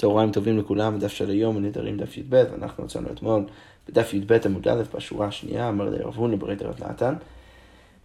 צהריים 0.00 0.30
טובים 0.30 0.58
לכולם, 0.58 0.96
בדף 0.96 1.12
של 1.12 1.30
היום, 1.30 1.56
הנדרים 1.56 1.96
דף 1.96 2.16
י"ב, 2.16 2.44
ואנחנו 2.52 2.84
מצאנו 2.84 3.08
אתמול 3.12 3.42
בדף 3.88 4.14
י"ב 4.14 4.38
עמוד 4.44 4.68
א', 4.68 4.82
בשורה 4.94 5.26
השנייה, 5.26 5.68
אמר 5.68 5.90
לי 5.90 5.98
רב 5.98 6.16
הונא 6.16 6.36
ברי 6.36 6.54
דרב 6.54 6.74
נתן. 6.90 7.14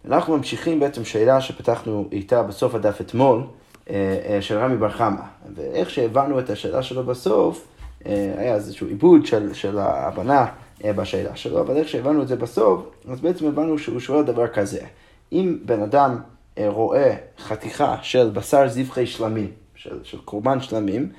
אנחנו 0.04 0.36
ממשיכים 0.36 0.80
בעצם 0.80 1.04
שאלה 1.04 1.40
שפתחנו 1.40 2.08
איתה 2.12 2.42
בסוף 2.42 2.74
הדף 2.74 3.00
אתמול, 3.00 3.42
אה, 3.90 4.18
אה, 4.28 4.42
של 4.42 4.58
רמי 4.58 4.76
בר 4.76 4.90
חמא. 4.90 5.20
ואיך 5.54 5.90
שהבנו 5.90 6.38
את 6.38 6.50
השאלה 6.50 6.82
שלו 6.82 7.04
בסוף, 7.04 7.66
אה, 8.06 8.34
היה 8.36 8.54
איזשהו 8.54 8.86
עיבוד 8.86 9.26
של, 9.26 9.54
של 9.54 9.78
ההבנה 9.78 10.46
בשאלה 10.84 11.36
שלו, 11.36 11.60
אבל 11.60 11.76
איך 11.76 11.88
שהבנו 11.88 12.22
את 12.22 12.28
זה 12.28 12.36
בסוף, 12.36 12.80
אז 13.08 13.20
בעצם 13.20 13.46
הבנו 13.46 13.78
שהוא 13.78 14.00
שואל 14.00 14.24
דבר 14.24 14.46
כזה. 14.46 14.80
אם 15.32 15.58
בן 15.64 15.82
אדם 15.82 16.18
רואה 16.58 17.14
חתיכה 17.38 17.96
של 18.02 18.30
בשר 18.30 18.68
זבחי 18.68 19.06
שלמים, 19.06 19.50
של, 19.74 19.98
של 20.02 20.18
קורבן 20.18 20.60
שלמים, 20.60 21.12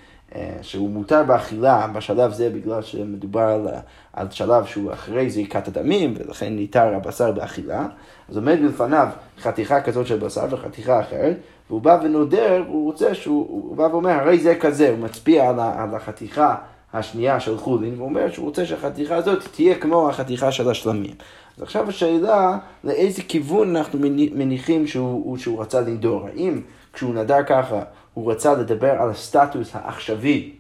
שהוא 0.62 0.90
מותר 0.90 1.24
באכילה 1.24 1.88
בשלב 1.88 2.32
זה 2.32 2.50
בגלל 2.50 2.82
שמדובר 2.82 3.42
על, 3.42 3.68
על 4.14 4.28
שלב 4.32 4.66
שהוא 4.66 4.94
אחרי 4.94 5.30
זריקת 5.30 5.68
הדמים 5.68 6.14
ולכן 6.18 6.56
ניתר 6.56 6.96
הבשר 6.96 7.32
באכילה, 7.32 7.86
אז 8.30 8.38
עומד 8.38 8.58
בפניו 8.68 9.08
חתיכה 9.40 9.82
כזאת 9.82 10.08
של 10.08 10.18
בשר 10.18 10.46
וחתיכה 10.50 11.00
אחרת 11.00 11.38
והוא 11.70 11.82
בא 11.82 12.00
ונודר, 12.04 12.64
הוא 12.68 12.86
רוצה 12.86 13.16
שהוא 13.16 13.48
הוא 13.50 13.76
בא 13.76 13.84
ואומר 13.84 14.10
הרי 14.10 14.40
זה 14.40 14.56
כזה, 14.56 14.90
הוא 14.90 14.98
מצביע 14.98 15.50
על, 15.50 15.60
על 15.60 15.96
החתיכה 15.96 16.56
השנייה 16.98 17.40
של 17.40 17.58
חולין 17.58 17.94
והוא 17.94 18.10
אומר 18.10 18.32
שהוא 18.32 18.46
רוצה 18.46 18.66
שהחתיכה 18.66 19.16
הזאת 19.16 19.48
תהיה 19.52 19.76
כמו 19.76 20.10
החתיכה 20.10 20.52
של 20.52 20.70
השלמים. 20.70 21.14
אז 21.58 21.64
עכשיו 21.64 21.90
השאלה 21.90 22.58
לאיזה 22.84 23.22
כיוון 23.22 23.76
אנחנו 23.76 24.00
מניחים 24.36 24.88
שהוא, 24.88 25.38
שהוא 25.38 25.62
רצה 25.62 25.82
לנדור, 25.82 26.28
האם 26.28 26.62
כשהוא 26.94 27.14
נדר 27.14 27.44
ככה 27.48 27.82
הוא 28.14 28.32
רצה 28.32 28.54
לדבר 28.54 28.92
על 28.92 29.10
הסטטוס 29.10 29.70
העכשווי 29.74 30.52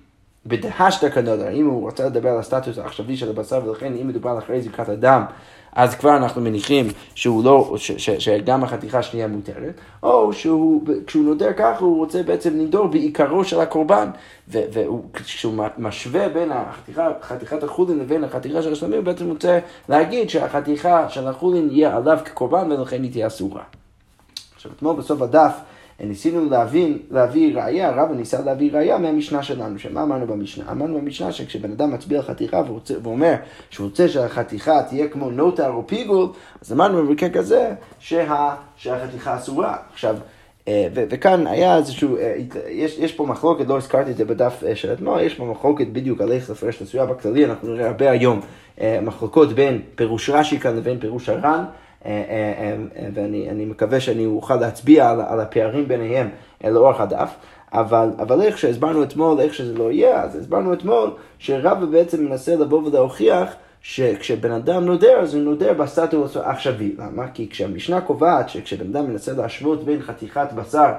בדהשתא 0.47 1.09
כנודר, 1.09 1.51
אם 1.51 1.67
הוא 1.67 1.87
רצה 1.87 2.05
לדבר 2.05 2.29
על 2.29 2.39
הסטטוס 2.39 2.77
העכשווי 2.77 3.17
של 3.17 3.29
הבשר, 3.29 3.61
ולכן 3.65 3.93
אם 4.01 4.07
מדובר 4.07 4.29
על 4.29 4.37
אחרי 4.37 4.61
זריקת 4.61 4.89
הדם, 4.89 5.23
אז 5.77 5.95
כבר 5.95 6.17
אנחנו 6.17 6.41
מניחים 6.41 6.87
שהוא 7.15 7.43
לא, 7.43 7.73
ש, 7.77 7.91
ש, 7.91 8.09
שגם 8.09 8.63
החתיכה 8.63 8.99
השנייה 8.99 9.27
מותרת, 9.27 9.73
או 10.03 10.33
שכשהוא 10.33 11.23
נודר 11.25 11.53
ככה 11.53 11.79
הוא 11.79 11.97
רוצה 11.97 12.23
בעצם 12.23 12.59
לנדור 12.59 12.87
בעיקרו 12.87 13.43
של 13.43 13.59
הקורבן, 13.59 14.09
וכשהוא 14.47 15.53
משווה 15.77 16.29
בין 16.29 16.51
החתיכה, 16.51 17.07
חתיכת 17.21 17.63
החולין 17.63 17.99
לבין 17.99 18.23
החתיכה 18.23 18.61
של 18.61 18.71
השלמים, 18.71 18.97
הוא 18.97 19.05
בעצם 19.05 19.29
רוצה 19.29 19.59
להגיד 19.89 20.29
שהחתיכה 20.29 21.09
של 21.09 21.27
החולין 21.27 21.69
יהיה 21.71 21.97
עליו 21.97 22.17
כקורבן 22.25 22.71
ולכן 22.71 23.03
היא 23.03 23.11
תהיה 23.11 23.27
אסורה. 23.27 23.63
עכשיו 24.55 24.71
אתמול 24.77 24.95
בסוף 24.95 25.21
הדף 25.21 25.53
ניסינו 25.99 26.49
להבין, 26.49 26.97
להביא 27.11 27.57
ראייה, 27.57 27.89
הרב 27.89 28.11
ניסה 28.11 28.41
להביא 28.41 28.71
ראייה 28.73 28.97
מהמשנה 28.97 29.43
שלנו, 29.43 29.79
שמה 29.79 30.03
אמרנו 30.03 30.27
במשנה? 30.27 30.71
אמרנו 30.71 31.01
במשנה 31.01 31.31
שכשבן 31.31 31.71
אדם 31.71 31.93
מצביע 31.93 32.21
חתיכה 32.21 32.61
ואומר 33.03 33.35
שהוא 33.69 33.87
רוצה 33.87 34.09
שהחתיכה 34.09 34.83
תהיה 34.89 35.07
כמו 35.07 35.31
נוטר 35.31 35.69
או 35.69 35.87
פיגול, 35.87 36.27
אז 36.61 36.73
אמרנו 36.73 37.07
במקרה 37.07 37.29
כזה 37.29 37.73
שה, 37.99 38.55
שהחתיכה 38.75 39.35
אסורה. 39.35 39.77
עכשיו, 39.93 40.17
אה, 40.67 40.87
ו- 40.93 41.03
וכאן 41.09 41.47
היה 41.47 41.77
איזשהו, 41.77 42.17
אה, 42.17 42.35
יש, 42.69 42.97
יש 42.99 43.13
פה 43.13 43.25
מחלוקת, 43.25 43.67
לא 43.67 43.77
הזכרתי 43.77 44.11
את 44.11 44.17
זה 44.17 44.25
בדף 44.25 44.63
אה, 44.67 44.75
של 44.75 44.93
אתמול, 44.93 45.19
יש 45.21 45.33
פה 45.33 45.45
מחלוקת 45.45 45.87
בדיוק 45.87 46.21
על 46.21 46.31
איך 46.31 46.49
לפרש 46.49 46.75
את 46.75 46.81
הסויה 46.81 47.05
בכללי, 47.05 47.45
אנחנו 47.45 47.73
נראה 47.73 47.87
הרבה 47.87 48.11
היום 48.11 48.41
מחלוקות 49.01 49.53
בין 49.53 49.81
פירוש 49.95 50.29
רש"י 50.29 50.59
כאן 50.59 50.75
לבין 50.77 50.99
פירוש 50.99 51.29
הר"ן. 51.29 51.63
אה, 52.07 52.23
אה, 52.29 52.75
אה, 52.95 53.07
ואני 53.13 53.65
מקווה 53.65 53.99
שאני 53.99 54.25
אוכל 54.25 54.55
להצביע 54.55 55.09
על, 55.09 55.21
על 55.21 55.39
הפערים 55.39 55.87
ביניהם 55.87 56.29
לאורך 56.63 57.01
הדף. 57.01 57.29
אבל, 57.73 58.09
אבל 58.19 58.41
איך 58.41 58.57
שהסברנו 58.57 59.03
אתמול, 59.03 59.39
איך 59.39 59.53
שזה 59.53 59.77
לא 59.77 59.91
יהיה, 59.91 60.23
אז 60.23 60.35
הסברנו 60.35 60.73
אתמול 60.73 61.11
שרבא 61.39 61.85
בעצם 61.85 62.25
מנסה 62.25 62.55
לבוא 62.55 62.81
ולהוכיח 62.85 63.53
שכשבן 63.81 64.51
אדם 64.51 64.85
נודר, 64.85 65.19
אז 65.19 65.33
הוא 65.33 65.43
נודר 65.43 65.73
בסטטוס 65.73 66.37
העכשווי. 66.37 66.95
למה? 66.99 67.27
כי 67.33 67.49
כשהמשנה 67.49 68.01
קובעת 68.01 68.49
שכשבן 68.49 68.95
אדם 68.95 69.09
מנסה 69.09 69.33
להשוות 69.33 69.83
בין 69.83 70.01
חתיכת 70.01 70.47
בשר 70.55 70.91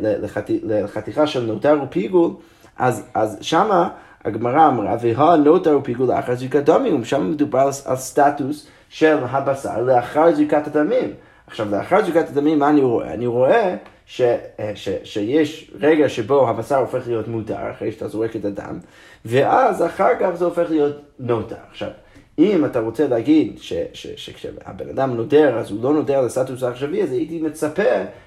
לחת, 0.00 0.50
לחתיכה 0.62 1.26
של 1.26 1.42
נודר 1.42 1.78
ופיגול, 1.82 2.30
אז, 2.78 3.06
אז 3.14 3.38
שמה 3.40 3.88
הגמרא 4.24 4.68
אמרה, 4.68 4.96
והא 5.00 5.36
נודר 5.36 5.78
ופיגול 5.78 6.08
לאחר 6.08 6.34
זריקת 6.34 6.64
דמים, 6.64 7.04
שם 7.04 7.30
מדובר 7.30 7.70
על 7.84 7.96
סטטוס 7.96 8.68
של 8.88 9.16
הבשר 9.30 9.82
לאחר 9.82 10.34
זריקת 10.34 10.66
הדמים. 10.66 11.12
עכשיו, 11.46 11.70
לאחר 11.70 12.02
זריקת 12.02 12.28
הדמים, 12.28 12.58
מה 12.58 12.68
אני 12.68 12.80
רואה? 12.80 13.14
אני 13.14 13.26
רואה 13.26 13.76
ש, 14.06 14.20
אה, 14.20 14.72
ש, 14.74 14.88
שיש 15.04 15.70
רגע 15.80 16.08
שבו 16.08 16.48
הבשר 16.48 16.76
הופך 16.76 17.06
להיות 17.06 17.28
מותר, 17.28 17.70
אחרי 17.70 17.92
שאתה 17.92 18.08
זורק 18.08 18.36
את 18.36 18.44
הדם, 18.44 18.78
ואז 19.24 19.84
אחר 19.86 20.10
כך 20.20 20.30
זה 20.34 20.44
הופך 20.44 20.70
להיות 20.70 20.96
נוטה. 21.18 21.56
עכשיו, 21.70 21.90
אם 22.38 22.64
אתה 22.64 22.80
רוצה 22.80 23.08
להגיד 23.08 23.58
שכשהבן 23.92 24.88
אדם 24.90 25.14
נודר, 25.14 25.58
אז 25.58 25.70
הוא 25.70 25.82
לא 25.82 25.92
נודר 25.92 26.20
לסטטוס 26.20 26.62
העכשווי, 26.62 27.02
אז 27.02 27.12
הייתי 27.12 27.42
מצפה 27.42 27.82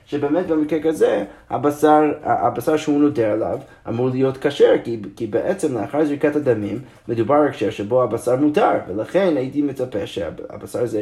שבאמת 0.05 0.47
במקרה 0.47 0.79
כזה, 0.79 1.23
הבשר, 1.49 2.11
הבשר 2.23 2.77
שהוא 2.77 3.01
נודר 3.01 3.31
עליו 3.31 3.59
אמור 3.89 4.09
להיות 4.09 4.37
כשר, 4.37 4.73
כי, 4.83 4.99
כי 5.15 5.27
בעצם 5.27 5.77
לאחר 5.77 6.05
זריקת 6.05 6.35
הדמים, 6.35 6.79
מדובר 7.07 7.35
על 7.35 7.47
הקשר 7.47 7.69
שבו 7.69 8.03
הבשר 8.03 8.35
מותר, 8.35 8.71
ולכן 8.87 9.33
הייתי 9.37 9.61
מצפה 9.61 10.05
שהבשר 10.05 10.83
הזה 10.83 11.01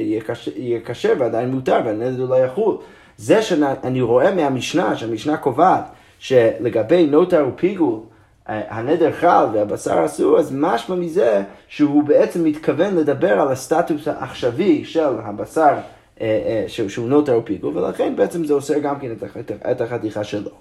יהיה 0.55 0.79
כשר 0.85 1.13
ועדיין 1.17 1.51
מותר, 1.51 1.79
והנדל 1.85 2.23
לא 2.23 2.35
יחול. 2.35 2.77
זה 3.17 3.41
שאני 3.41 4.01
רואה 4.01 4.35
מהמשנה, 4.35 4.95
שהמשנה 4.95 5.37
קובעת 5.37 5.83
שלגבי 6.19 7.05
נוטר 7.05 7.45
ופיגול, 7.53 7.99
הנדר 8.47 9.11
חל 9.11 9.45
והבשר 9.53 10.05
אסור, 10.05 10.39
אז 10.39 10.51
משמע 10.55 10.95
מזה 10.95 11.43
שהוא 11.67 12.03
בעצם 12.03 12.43
מתכוון 12.43 12.95
לדבר 12.95 13.41
על 13.41 13.47
הסטטוס 13.47 14.07
העכשווי 14.07 14.85
של 14.85 15.13
הבשר 15.23 15.73
אה, 16.21 16.21
אה, 16.21 16.65
שהוא 16.67 17.09
נוטר 17.09 17.33
או 17.33 17.45
פיגו, 17.45 17.75
ולכן 17.75 18.15
בעצם 18.15 18.45
זה 18.45 18.53
עושה 18.53 18.79
גם 18.79 18.99
כן 18.99 19.11
את 19.71 19.81
החתיכה 19.81 20.23
שלו. 20.23 20.51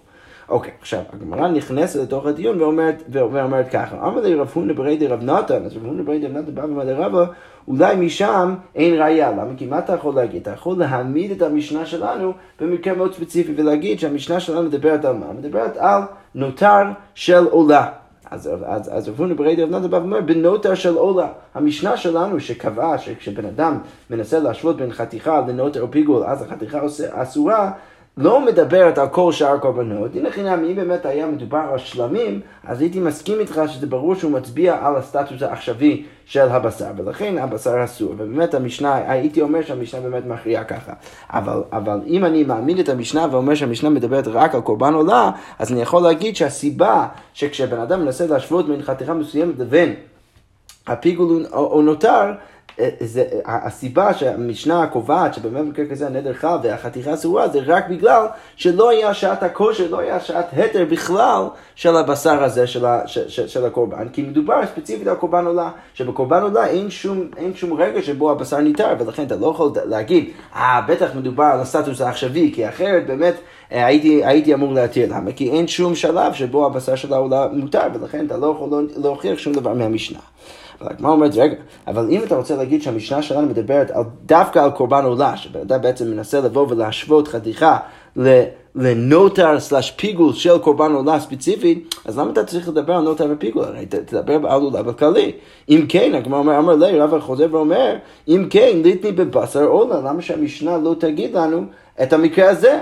אוקיי, 0.49 0.73
עכשיו, 0.81 1.01
הגמרא 1.13 1.49
נכנסת 1.49 2.01
לתוך 2.01 2.27
הדיון 2.27 2.63
ואומרת, 2.63 3.03
ואומרת 3.09 3.69
ככה, 3.69 3.97
אמר 3.97 4.21
לי 4.21 4.35
רב 4.35 4.51
הונא 4.55 4.73
ברי 4.73 4.97
דרב 4.97 5.23
נתן, 5.23 5.65
אז 5.65 5.77
רב 5.77 5.85
הונא 5.85 6.03
ברי 6.03 6.19
דרב 6.19 6.33
נתן 6.33 6.55
בא 6.55 6.61
ואומר 6.61 6.85
לרבא, 6.85 7.25
אולי 7.69 7.97
משם 7.97 8.55
אין 8.75 8.95
ראייה, 9.03 9.31
למה? 9.31 9.57
כי 9.57 9.67
מה 9.67 9.79
אתה 9.79 9.95
יכול 9.95 10.15
להגיד? 10.15 10.43
אתה 10.43 10.51
יכול 10.51 10.79
להעמיד 10.79 11.31
את 11.31 11.43
המשנה 11.43 11.87
שלנו 11.87 12.33
במקרה 12.61 12.95
מאוד 12.95 13.15
ספציפי 13.15 13.53
ולהגיד 13.57 14.01
שהמשנה 14.01 14.41
שלנו 14.41 14.63
מדברת 14.63 15.05
על 15.05 15.15
מה? 15.15 15.33
מדברת 15.33 15.77
על 15.77 16.03
נותר 16.35 16.83
של 17.15 17.45
עולה. 17.51 17.87
אז, 18.31 18.51
אז, 18.65 18.97
אז 18.97 19.09
רב 19.09 19.21
הונא 19.21 19.35
ברי 19.35 19.57
דרב 19.57 19.71
נתן 19.71 19.91
בא 19.91 19.97
ואומר, 19.97 20.21
בנותר 20.21 20.75
של 20.75 20.95
עולה. 20.95 21.29
המשנה 21.55 21.97
שלנו 21.97 22.41
שקבעה 22.41 22.99
שכשבן 22.99 23.45
אדם 23.45 23.79
מנסה 24.11 24.39
להשוות 24.39 24.77
בין 24.77 24.93
חתיכה 24.93 25.41
לנותר 25.49 25.83
או 25.83 25.91
פיגול, 25.91 26.25
אז 26.25 26.43
החתיכה 26.43 26.81
אסורה, 27.13 27.71
לא 28.19 28.47
מדברת 28.47 28.99
על 28.99 29.09
כל 29.09 29.33
שאר 29.33 29.55
הקורבנות, 29.55 30.11
הנה 30.15 30.31
חינם, 30.31 30.65
אם 30.65 30.77
באמת 30.77 31.07
היה 31.07 31.27
מדובר 31.27 31.63
על 31.73 31.79
שלמים, 31.79 32.41
אז 32.65 32.81
הייתי 32.81 33.01
מסכים 33.01 33.41
איתך 33.41 33.61
שזה 33.67 33.87
ברור 33.87 34.15
שהוא 34.15 34.33
מצביע 34.33 34.87
על 34.87 34.97
הסטטוס 34.97 35.43
העכשווי 35.43 36.05
של 36.27 36.49
הבשר, 36.49 36.91
ולכן 36.97 37.39
הבשר 37.39 37.85
אסור. 37.85 38.11
ובאמת 38.13 38.55
המשנה, 38.55 38.95
הייתי 38.95 39.41
אומר 39.41 39.63
שהמשנה 39.63 40.01
באמת 40.01 40.27
מכריעה 40.27 40.65
ככה. 40.65 40.93
אבל, 41.31 41.63
אבל 41.73 42.01
אם 42.07 42.25
אני 42.25 42.45
מעמיד 42.45 42.79
את 42.79 42.89
המשנה 42.89 43.27
ואומר 43.31 43.55
שהמשנה 43.55 43.91
מדברת 43.91 44.29
רק 44.29 44.55
על 44.55 44.61
קורבן 44.61 44.95
עולה, 44.95 45.31
אז 45.59 45.73
אני 45.73 45.83
יכול 45.83 46.03
להגיד 46.03 46.37
שהסיבה 46.37 47.09
שכשבן 47.35 47.81
אדם 47.81 48.05
מנסה 48.05 48.27
להשוות 48.27 48.69
בין 48.69 48.83
חתיכה 48.83 49.15
מסוימת 49.15 49.59
לבין 49.59 49.95
הפיגול 50.87 51.47
או 51.53 51.83
נותר, 51.83 52.33
זה, 53.01 53.25
הסיבה 53.45 54.15
שהמשנה 54.15 54.87
קובעת 54.87 55.35
שבאמת 55.35 55.65
במקרה 55.65 55.87
כזה 55.91 56.07
הנדר 56.07 56.33
חל 56.33 56.57
והחתיכה 56.63 57.15
אסורה 57.15 57.49
זה 57.49 57.61
רק 57.67 57.89
בגלל 57.89 58.27
שלא 58.57 58.91
היה 58.91 59.15
שעת 59.15 59.43
הכושר, 59.43 59.91
לא 59.91 59.99
היה 59.99 60.21
שעת 60.21 60.47
התר 60.53 60.85
בכלל 60.91 61.43
של 61.75 61.97
הבשר 61.97 62.45
הזה 62.45 62.67
של, 62.67 62.87
ה, 62.87 63.01
של, 63.07 63.29
של, 63.29 63.49
של 63.49 63.65
הקורבן, 63.65 64.09
כי 64.09 64.23
מדובר 64.23 64.67
ספציפית 64.67 65.07
על 65.07 65.15
קורבן 65.15 65.47
עולה, 65.47 65.71
שבקורבן 65.95 66.43
עולה 66.43 66.67
אין 66.67 66.91
שום, 66.91 67.25
אין 67.37 67.55
שום 67.55 67.73
רגע 67.73 68.03
שבו 68.03 68.31
הבשר 68.31 68.61
ניתר, 68.61 68.95
ולכן 68.99 69.27
אתה 69.27 69.37
לא 69.37 69.47
יכול 69.47 69.71
להגיד, 69.85 70.31
אה, 70.57 70.81
בטח 70.89 71.11
מדובר 71.15 71.45
על 71.45 71.61
הסטטוס 71.61 72.01
העכשווי, 72.01 72.53
כי 72.55 72.69
אחרת 72.69 73.07
באמת 73.07 73.35
אה, 73.73 73.87
הייתי, 73.87 74.25
הייתי 74.25 74.55
אמור 74.55 74.73
להתיר, 74.75 75.15
למה? 75.17 75.33
כי 75.33 75.51
אין 75.51 75.69
שום 75.69 75.95
שלב 75.95 76.33
שבו 76.33 76.67
הבשר 76.67 76.95
של 76.95 77.13
העולה 77.13 77.47
מותר, 77.53 77.87
ולכן 77.95 78.27
אתה 78.27 78.37
לא 78.37 78.47
יכול 78.57 78.89
להוכיח 78.97 79.39
שום 79.39 79.53
דבר 79.53 79.75
מהמשנה. 79.75 80.19
אבל 80.81 80.91
הגמרא 80.91 81.13
אומרת, 81.13 81.35
רגע, 81.37 81.55
אבל 81.87 82.07
אם 82.11 82.21
אתה 82.23 82.37
רוצה 82.37 82.57
להגיד 82.57 82.83
שהמשנה 82.83 83.23
שלנו 83.23 83.47
מדברת 83.47 83.91
על, 83.91 84.03
דווקא 84.27 84.59
על 84.59 84.71
קורבן 84.71 85.05
עולה, 85.05 85.37
שבן 85.37 85.61
אדם 85.61 85.83
בעצם 85.83 86.11
מנסה 86.11 86.41
לבוא 86.41 86.67
ולהשוות 86.69 87.29
חתיכה 87.29 87.77
לנוטר 88.75 89.61
סלאש 89.61 89.91
פיגול 89.91 90.33
של 90.33 90.59
קורבן 90.59 90.93
עולה 90.93 91.21
ספציפית, 91.21 91.95
אז 92.05 92.19
למה 92.19 92.31
אתה 92.31 92.45
צריך 92.45 92.69
לדבר 92.69 92.95
על 92.95 93.05
נוטר 93.05 93.27
ופיגול? 93.31 93.65
הרי 93.65 93.87
תדבר 93.87 94.35
על 94.35 94.63
עולה 94.63 94.83
בכללי. 94.83 95.33
אם 95.69 95.87
כן, 95.89 96.15
הגמרא 96.15 96.39
אומר, 96.39 96.59
אמר 96.59 96.75
לי, 96.75 97.01
רב 97.01 97.21
חוזר 97.21 97.47
ואומר, 97.51 97.97
אם 98.29 98.47
כן, 98.51 98.81
ליטני 98.85 99.13
בבשר 99.13 99.65
עולה, 99.65 100.01
למה 100.01 100.23
שהמשנה 100.23 100.79
לא 100.79 100.95
תגיד 100.99 101.37
לנו 101.37 101.65
את 102.03 102.13
המקרה 102.13 102.51
הזה? 102.51 102.81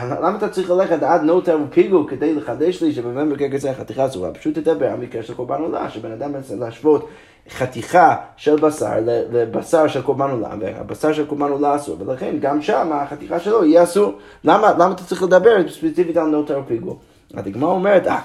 למה 0.00 0.36
אתה 0.36 0.48
צריך 0.48 0.70
ללכת 0.70 1.02
עד 1.02 1.22
נוטר 1.22 1.58
ופיגו 1.66 2.06
כדי 2.06 2.34
לחדש 2.34 2.82
לי 2.82 2.92
שבאמת 2.92 3.28
במקרה 3.28 3.48
כזה 3.48 3.72
חתיכה 3.72 4.06
אסורה? 4.06 4.30
פשוט 4.30 4.54
תדבר 4.54 4.86
על 4.86 4.96
מקרה 4.96 5.22
של 5.22 5.34
קורבן 5.34 5.60
עולה, 5.60 5.90
שבן 5.90 6.12
אדם 6.12 6.32
מנסה 6.32 6.54
להשוות 6.54 7.08
חתיכה 7.50 8.16
של 8.36 8.56
בשר 8.56 8.92
לבשר 9.32 9.88
של 9.88 10.02
קורבן 10.02 10.30
עולה, 10.30 10.48
והבשר 10.60 11.12
של 11.12 11.26
קורבן 11.26 11.50
עולה 11.50 11.76
אסור, 11.76 11.96
ולכן 12.00 12.36
גם 12.40 12.62
שם 12.62 12.90
החתיכה 12.92 13.40
שלו 13.40 13.64
יהיה 13.64 13.82
אסור. 13.82 14.12
למה, 14.44 14.72
למה 14.72 14.92
אתה 14.92 15.04
צריך 15.04 15.22
לדבר 15.22 15.68
ספציפית 15.68 16.16
על 16.16 16.26
נוטר 16.26 16.60
ופיגו? 16.64 16.96
הדגמרא 17.34 17.70
אומרת, 17.70 18.06
אה, 18.06 18.20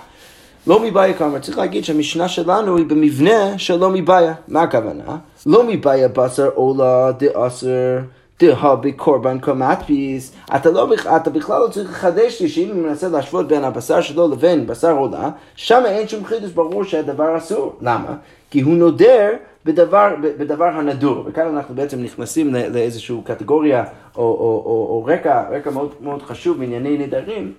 לא 0.68 0.80
מבעיה 0.80 1.14
כלומר, 1.14 1.40
צריך 1.40 1.58
להגיד 1.58 1.84
שהמשנה 1.84 2.28
שלנו 2.28 2.78
היא 2.78 2.86
במבנה 2.86 3.58
של 3.58 3.76
לא 3.76 3.90
מבעיה. 3.90 4.34
מה 4.48 4.62
הכוונה? 4.62 5.18
לא 5.46 5.64
מבעיה 5.64 6.08
בשר 6.08 6.50
עולה 6.56 7.12
דאסר 7.12 7.98
דהבי 8.40 8.92
קורבן 8.92 9.40
כמדפיס. 9.40 10.34
אתה, 10.56 10.72
לא, 10.72 10.88
אתה 11.16 11.30
בכלל 11.30 11.62
לא 11.62 11.68
צריך 11.68 11.90
לחדש 11.90 12.42
לי 12.42 12.50
שאם 12.50 12.72
אני 12.72 12.82
מנסה 12.82 13.08
להשוות 13.08 13.48
בין 13.48 13.64
הבשר 13.64 14.02
שלו 14.02 14.28
לבין 14.28 14.68
בשר 14.68 14.92
עולה, 14.92 15.30
שם 15.56 15.84
אין 15.86 16.08
שום 16.08 16.26
חידוש 16.26 16.52
ברור 16.52 16.84
שהדבר 16.84 17.38
אסור. 17.38 17.76
למה? 17.82 18.16
כי 18.52 18.62
הוא 18.62 18.74
נודר 18.74 19.30
בדבר, 19.66 20.16
בדבר 20.38 20.66
הנדור, 20.66 21.24
וכאן 21.26 21.48
אנחנו 21.48 21.76
בעצם 21.76 22.04
נכנסים 22.04 22.54
לאיזושהי 22.54 23.16
קטגוריה 23.24 23.84
או, 24.16 24.22
או, 24.22 24.64
או, 24.66 24.88
או 24.90 25.06
רקע, 25.06 25.50
רקע 25.52 25.70
מאוד, 25.72 25.94
מאוד 26.02 26.22
חשוב 26.22 26.60
בענייני 26.60 26.98
נדרים, 26.98 27.54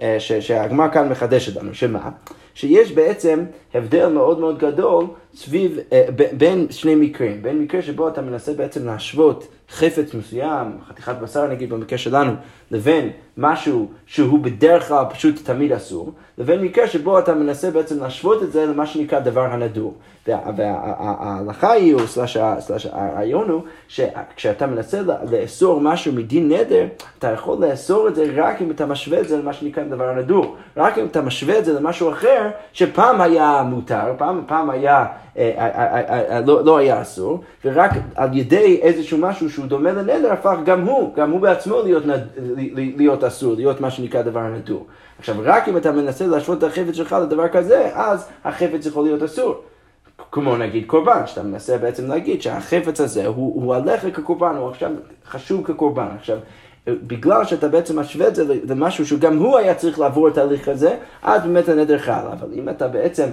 אה, 0.00 0.16
שהגמר 0.20 0.90
כאן 0.92 1.08
מחדשת 1.08 1.56
לנו, 1.56 1.74
שמה? 1.74 2.10
שיש 2.54 2.92
בעצם 2.92 3.44
הבדל 3.74 4.08
מאוד 4.08 4.40
מאוד 4.40 4.58
גדול 4.58 5.04
סביב, 5.34 5.78
אה, 5.92 6.06
בין 6.32 6.66
שני 6.70 6.94
מקרים, 6.94 7.42
בין 7.42 7.58
מקרה 7.58 7.82
שבו 7.82 8.08
אתה 8.08 8.22
מנסה 8.22 8.52
בעצם 8.52 8.86
להשוות 8.86 9.46
חפץ 9.70 10.14
מסוים, 10.14 10.78
חתיכת 10.88 11.14
בשר 11.22 11.46
נגיד 11.46 11.70
במקרה 11.70 11.98
שלנו, 11.98 12.32
לבין 12.70 13.10
משהו 13.36 13.88
שהוא 14.06 14.38
בדרך 14.38 14.88
כלל 14.88 15.04
פשוט 15.10 15.34
תמיד 15.44 15.72
אסור, 15.72 16.12
לבין 16.38 16.60
מקרה 16.60 16.88
שבו 16.88 17.18
אתה 17.18 17.34
מנסה 17.34 17.70
בעצם 17.70 18.00
להשוות 18.00 18.42
את 18.42 18.52
זה 18.52 18.66
למה 18.66 18.86
שנקרא 18.86 19.20
דבר 19.20 19.44
הנדור. 19.44 19.94
וההלכה 20.56 21.72
היא, 21.72 21.94
או 21.94 22.06
סלש 22.06 22.36
הרעיון 22.92 23.48
הוא, 23.48 23.62
שכשאתה 23.88 24.66
מנסה 24.66 25.00
לאסור 25.30 25.80
משהו 25.80 26.12
מדין 26.12 26.52
נדר, 26.52 26.86
אתה 27.18 27.30
יכול 27.30 27.66
לאסור 27.66 28.08
את 28.08 28.14
זה 28.14 28.32
רק 28.36 28.62
אם 28.62 28.70
אתה 28.70 28.86
משווה 28.86 29.20
את 29.20 29.28
זה 29.28 29.38
למה 29.38 29.52
שנקרא 29.52 29.84
דבר 29.84 30.08
הנדור. 30.08 30.56
רק 30.76 30.98
אם 30.98 31.06
אתה 31.06 31.22
משווה 31.22 31.58
את 31.58 31.64
זה 31.64 31.72
למשהו 31.72 32.10
אחר, 32.10 32.48
שפעם 32.72 33.20
היה 33.20 33.62
מותר, 33.62 34.14
פעם, 34.18 34.42
פעם 34.46 34.70
היה... 34.70 35.06
אה, 35.38 35.52
אה, 35.58 36.30
אה, 36.30 36.40
לא, 36.40 36.64
לא 36.64 36.76
היה 36.76 37.02
אסור, 37.02 37.40
ורק 37.64 37.90
על 38.14 38.36
ידי 38.36 38.78
איזשהו 38.82 39.18
משהו 39.18 39.50
שהוא 39.56 39.66
דומה 39.66 39.92
לנדר 39.92 40.32
הפך 40.32 40.56
גם 40.64 40.80
הוא, 40.80 41.14
גם 41.14 41.30
הוא 41.30 41.40
בעצמו 41.40 41.82
להיות, 41.82 42.02
להיות 42.96 43.24
אסור, 43.24 43.54
להיות 43.54 43.80
מה 43.80 43.90
שנקרא 43.90 44.22
דבר 44.22 44.42
נדור. 44.42 44.86
עכשיו, 45.18 45.36
רק 45.42 45.68
אם 45.68 45.76
אתה 45.76 45.92
מנסה 45.92 46.26
להשוות 46.26 46.58
את 46.58 46.62
החפץ 46.62 46.94
שלך 46.94 47.16
לדבר 47.22 47.48
כזה, 47.48 47.90
אז 47.94 48.28
החפץ 48.44 48.86
יכול 48.86 49.04
להיות 49.04 49.22
אסור. 49.22 49.54
כמו 50.32 50.56
נגיד 50.56 50.86
קורבן, 50.86 51.26
שאתה 51.26 51.42
מנסה 51.42 51.78
בעצם 51.78 52.08
להגיד 52.08 52.42
שהחפץ 52.42 53.00
הזה 53.00 53.26
הוא, 53.26 53.62
הוא 53.62 53.74
עליך 53.74 54.06
כקורבן, 54.14 54.56
הוא 54.56 54.68
עכשיו 54.68 54.90
חשוב 55.26 55.66
כקורבן. 55.66 56.08
עכשיו, 56.18 56.38
בגלל 56.86 57.44
שאתה 57.44 57.68
בעצם 57.68 57.98
משווה 57.98 58.28
את 58.28 58.34
זה 58.34 58.44
למשהו 58.68 59.06
שגם 59.06 59.38
הוא 59.38 59.58
היה 59.58 59.74
צריך 59.74 59.98
לעבור 59.98 60.28
את 60.28 60.38
ההליך 60.38 60.68
הזה, 60.68 60.96
אז 61.22 61.42
באמת 61.42 61.68
הנדר 61.68 61.98
חל. 61.98 62.26
אבל 62.32 62.48
אם 62.54 62.68
אתה 62.68 62.88
בעצם... 62.88 63.28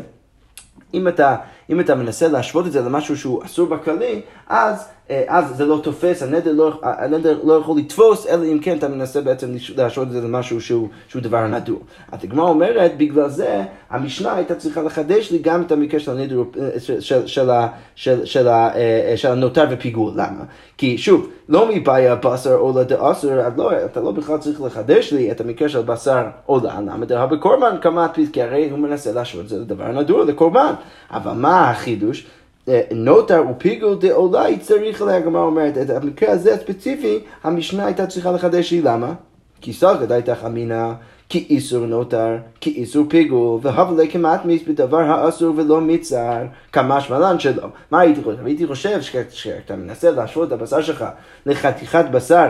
אם 0.94 1.08
אתה, 1.08 1.36
אם 1.70 1.80
אתה 1.80 1.96
מנסה 1.96 2.28
להשוות 2.28 2.68
את 2.68 2.72
זה 2.72 2.82
למשהו 2.82 3.18
שהוא 3.18 3.44
אסור 3.46 3.68
בכללי, 3.68 4.22
אז 4.48 4.88
אה, 5.10 5.24
אז 5.28 5.56
זה 5.58 5.66
לא 5.66 5.80
תופס, 5.84 6.24
הנדר 6.24 6.52
לא, 6.52 6.80
הנדר 6.84 7.40
לא 7.44 7.54
יכול 7.54 7.78
לתפוס, 7.78 8.28
אלא 8.28 8.46
אם 8.46 8.60
כן 8.60 8.78
אתה 8.78 8.88
מנסה 8.88 9.22
בעצם 9.22 9.48
להשעות 9.78 10.08
את 10.08 10.14
זה 10.14 10.22
למשהו 10.22 10.62
שהוא, 10.62 10.88
שהוא 11.08 11.22
דבר 11.22 11.48
נדור. 11.48 11.80
הדגמרא 12.12 12.50
אומרת, 12.50 12.98
בגלל 12.98 13.30
זה 13.30 13.62
המשנה 13.90 14.36
הייתה 14.36 14.56
צריכה 14.56 14.82
לחדש 14.82 15.32
לי 15.32 15.40
גם 15.40 15.62
את 15.62 15.72
המקרה 15.72 16.00
של 16.00 16.12
הנדר, 16.12 16.44
אה, 16.62 16.80
של, 16.80 17.02
של, 17.02 17.28
של, 17.28 17.50
של, 17.96 18.26
של, 18.26 18.48
אה, 18.48 19.14
של 19.16 19.32
הנותר 19.32 19.66
ופיגור. 19.72 20.12
למה? 20.16 20.44
כי 20.78 20.98
שוב, 20.98 21.28
לא 21.50 21.70
מבעיה 21.74 22.16
בשר 22.16 22.56
או 22.56 22.80
לדאסר, 22.80 23.50
לא, 23.58 23.72
אתה 23.86 24.00
לא 24.00 24.12
בכלל 24.12 24.38
צריך 24.38 24.62
לחדש 24.62 25.14
לי 25.14 25.32
את 25.32 25.42
המקרה 25.42 25.70
של 25.70 25.82
בשר 25.82 26.24
או 26.50 26.60
למה 26.64 27.06
דהה 27.06 27.28
בקורבן 27.28 27.76
כמה 27.82 28.08
כי 28.34 28.42
הרי 28.42 28.70
הוא 28.70 28.80
מנסה 28.80 29.12
להשוות 29.12 29.44
את 29.44 29.50
זה 29.50 29.60
לדבר 29.60 29.88
נדור, 29.88 30.24
לקורבן. 30.24 30.74
אבל 31.12 31.32
מה 31.32 31.53
החידוש? 31.62 32.26
אה, 32.70 32.82
נוטר 32.92 33.44
ופיגול 33.52 33.96
דאולי 34.00 34.60
צריך 34.60 35.02
עליה, 35.02 35.18
הגמרא 35.18 35.42
אומרת, 35.42 35.78
את 35.78 35.90
המקרה 35.90 36.32
הזה 36.32 36.54
הספציפי, 36.54 37.20
המשנה 37.44 37.86
הייתה 37.86 38.08
צריכה 38.08 38.32
לחדש 38.32 38.72
לי, 38.72 38.82
למה? 38.82 39.14
כי 39.62 39.74
סגד 39.74 40.12
הייתה 40.12 40.36
חמינה, 40.36 40.94
כי 41.30 41.46
איסור 41.50 41.86
נוטר, 41.86 42.38
כי 42.62 42.70
איסור 42.70 43.06
פיגול, 43.10 43.60
והבלה 43.62 44.08
כמטמיס 44.08 44.62
בדבר 44.68 45.00
האסור 45.00 45.54
ולא 45.58 45.82
מצער, 45.82 46.46
כמש 46.72 47.10
מלן 47.10 47.40
שלו. 47.40 47.68
מה 47.92 48.00
הייתי 48.00 48.22
חושב? 48.24 48.46
הייתי 48.46 48.68
חושב 48.68 49.02
שכשאתה 49.02 49.76
מנסה 49.76 50.12
להשוות 50.12 50.48
את 50.48 50.54
הבשר 50.54 50.82
שלך 50.82 51.06
לחתיכת 51.46 52.06
בשר 52.12 52.50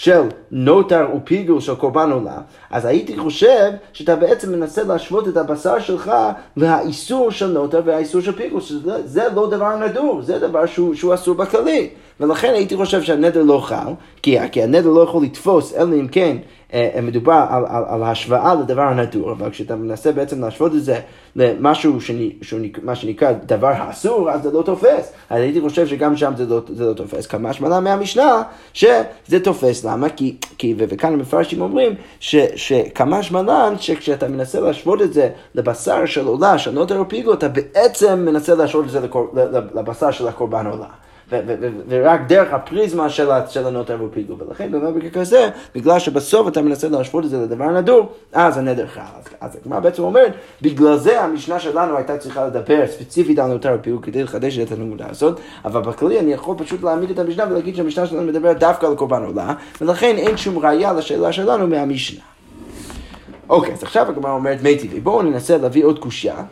של 0.00 0.22
נוטר 0.50 1.06
ופיגול 1.16 1.60
של 1.60 1.74
קורבן 1.74 2.10
עולה, 2.10 2.38
אז 2.70 2.84
הייתי 2.84 3.18
חושב 3.18 3.70
שאתה 3.92 4.16
בעצם 4.16 4.52
מנסה 4.52 4.82
להשוות 4.82 5.28
את 5.28 5.36
הבשר 5.36 5.80
שלך 5.80 6.12
לאיסור 6.56 7.30
של 7.30 7.46
נוטר 7.46 7.82
והאיסור 7.84 8.20
של 8.20 8.32
פיגול, 8.32 8.60
שזה 8.60 9.28
לא 9.34 9.50
דבר 9.50 9.76
נדור, 9.76 10.22
זה 10.22 10.38
דבר 10.38 10.66
שהוא, 10.66 10.94
שהוא 10.94 11.14
אסור 11.14 11.34
בכללי. 11.34 11.88
ולכן 12.20 12.52
הייתי 12.54 12.76
חושב 12.76 13.02
שהנדר 13.02 13.42
לא 13.42 13.60
חל, 13.64 13.92
כי, 14.22 14.36
כי 14.52 14.62
הנדר 14.62 14.90
לא 14.90 15.00
יכול 15.00 15.22
לתפוס, 15.22 15.74
אלא 15.74 15.94
אם 15.94 16.08
כן 16.08 16.36
מדובר 17.02 17.44
על, 17.50 17.64
על, 17.68 17.84
על 17.88 18.02
השוואה 18.02 18.54
לדבר 18.54 18.82
הנדור, 18.82 19.32
אבל 19.32 19.50
כשאתה 19.50 19.76
מנסה 19.76 20.12
בעצם 20.12 20.40
להשוות 20.40 20.74
את 20.74 20.84
זה 20.84 21.00
למשהו 21.36 22.00
שאני, 22.00 22.32
שאני, 22.42 22.72
מה 22.82 22.94
שנקרא 22.94 23.32
דבר 23.46 23.68
האסור, 23.68 24.30
אז 24.30 24.42
זה 24.42 24.50
לא 24.52 24.62
תופס. 24.62 25.12
אז 25.30 25.40
הייתי 25.40 25.60
חושב 25.60 25.86
שגם 25.86 26.16
שם 26.16 26.32
זה 26.36 26.46
לא, 26.46 26.60
זה 26.68 26.86
לא 26.86 26.92
תופס. 26.92 27.26
כמה 27.26 27.52
שמונה 27.52 27.80
מהמשנה 27.80 28.42
שזה 28.72 29.40
תופס. 29.44 29.84
למה? 29.84 30.08
כי, 30.08 30.36
כי 30.58 30.74
וכאן 30.78 31.12
המפרשים 31.12 31.60
אומרים 31.60 31.94
ש, 32.20 32.36
שכמה 32.56 33.22
שמלן, 33.22 33.74
שכשאתה 33.78 34.28
מנסה 34.28 34.60
להשוות 34.60 35.02
את 35.02 35.12
זה 35.12 35.28
לבשר 35.54 36.06
של 36.06 36.26
עולה, 36.26 36.58
של 36.58 36.70
נוטר 36.70 37.02
פיגו, 37.08 37.32
אתה 37.32 37.48
בעצם 37.48 38.18
מנסה 38.18 38.54
להשוות 38.54 38.84
את 38.84 38.90
זה 38.90 39.00
לבשר 39.74 40.10
של 40.10 40.28
הקורבן 40.28 40.66
עולה. 40.66 40.88
ורק 41.88 42.20
דרך 42.26 42.52
הפריזמה 42.52 43.10
של 43.10 43.66
הנוטר 43.66 43.98
ופיגו. 44.04 44.34
ולכן 44.38 44.72
במקרה 44.72 45.10
כזה, 45.10 45.48
בגלל 45.74 45.98
שבסוף 45.98 46.48
אתה 46.48 46.62
מנסה 46.62 46.88
להשוות 46.88 47.24
את 47.24 47.30
זה 47.30 47.38
לדבר 47.38 47.70
נדור, 47.70 48.12
אז 48.32 48.58
הנדר 48.58 48.86
חל. 48.86 49.00
אז 49.40 49.58
הגמרא 49.62 49.80
בעצם 49.80 50.02
אומרת, 50.02 50.32
בגלל 50.62 50.96
זה 50.96 51.20
המשנה 51.20 51.60
שלנו 51.60 51.96
הייתה 51.96 52.18
צריכה 52.18 52.46
לדבר 52.46 52.86
ספציפית 52.86 53.38
על 53.38 53.46
נוטר 53.46 53.76
ופיגו 53.80 54.00
כדי 54.00 54.22
לחדש 54.22 54.58
את 54.58 54.72
הנקודה 54.72 55.06
הזאת, 55.10 55.40
אבל 55.64 55.80
בכללי 55.80 56.20
אני 56.20 56.32
יכול 56.32 56.56
פשוט 56.58 56.82
להעמיד 56.82 57.10
את 57.10 57.18
המשנה 57.18 57.44
ולהגיד 57.50 57.76
שהמשנה 57.76 58.06
שלנו 58.06 58.22
מדברת 58.22 58.58
דווקא 58.58 58.86
על 58.86 58.96
קורבן 58.96 59.22
עולה, 59.22 59.54
ולכן 59.80 60.14
אין 60.16 60.36
שום 60.36 60.58
ראייה 60.58 60.92
לשאלה 60.92 61.32
שלנו 61.32 61.66
מהמשנה. 61.66 62.20
אוקיי, 63.48 63.74
אז 63.74 63.82
עכשיו 63.82 64.08
הגמרא 64.08 64.32
אומרת 64.32 64.62
מי 64.62 64.78
טבעי. 64.78 65.00
בואו 65.00 65.22
ננסה 65.22 65.56
להביא 65.56 65.84
עוד 65.84 65.98
קושייה. 65.98 66.42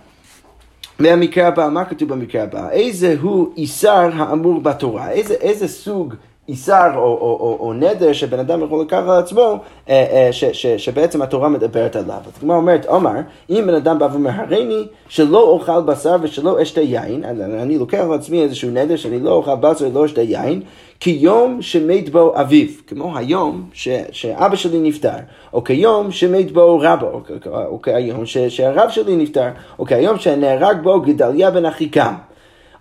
מהמקרה 0.99 1.49
הבא, 1.49 1.69
מה 1.73 1.85
כתוב 1.85 2.09
במקרה 2.09 2.43
הבא? 2.43 2.71
איזה 2.71 3.17
הוא 3.21 3.53
איסר 3.57 4.11
האמור 4.15 4.61
בתורה? 4.61 5.11
איזה, 5.11 5.35
איזה 5.35 5.69
סוג 5.69 6.15
איסר 6.49 6.91
או, 6.95 7.01
או, 7.01 7.39
או, 7.41 7.57
או 7.61 7.73
נדר 7.73 8.13
שבן 8.13 8.39
אדם 8.39 8.65
יכול 8.65 8.81
לקחת 8.81 9.03
על 9.09 9.19
עצמו, 9.19 9.59
אה, 9.89 10.07
אה, 10.11 10.29
ש, 10.33 10.45
ש, 10.45 10.67
שבעצם 10.67 11.23
התורה 11.23 11.49
מדברת 11.49 11.97
עליו. 11.97 12.19
אז 12.27 12.39
כמו 12.41 12.55
אומרת, 12.55 12.87
עומר, 12.87 13.21
אם 13.51 13.65
בן 13.67 13.75
אדם 13.75 13.99
בא 13.99 14.09
ואומר, 14.13 14.31
הריני 14.35 14.87
שלא 15.09 15.41
אוכל 15.41 15.81
בשר 15.81 16.17
ושלא 16.23 16.63
אשתה 16.63 16.81
יין, 16.81 17.25
אני 17.25 17.79
לוקח 17.79 17.99
על 17.99 18.13
עצמי 18.13 18.43
איזשהו 18.43 18.71
נדר 18.71 18.97
שאני 18.97 19.21
לא 19.21 19.31
אוכל 19.31 19.55
בשר 19.55 19.87
ולא 19.87 20.05
אשתה 20.05 20.23
יין, 20.23 20.63
כיום 21.01 21.63
שמת 21.63 22.09
בו 22.09 22.41
אביו, 22.41 22.69
כמו 22.87 23.17
היום 23.17 23.69
ש, 23.73 23.89
שאבא 24.13 24.57
שלי 24.57 24.79
נפטר, 24.79 25.19
או 25.53 25.65
כיום 25.65 26.11
שמת 26.11 26.53
בו 26.53 26.79
רבו, 26.83 27.07
או, 27.07 27.21
או, 27.47 27.67
או 27.67 27.83
כיום 27.83 28.27
ש, 28.27 28.39
שהרב 28.39 28.91
שלי 28.91 29.17
נפטר, 29.17 29.49
או 29.79 29.85
כיום 29.85 30.19
שנהרג 30.19 30.83
בו 30.83 31.01
גדליה 31.01 31.51
בן 31.51 31.67
אחיקם. 31.67 32.15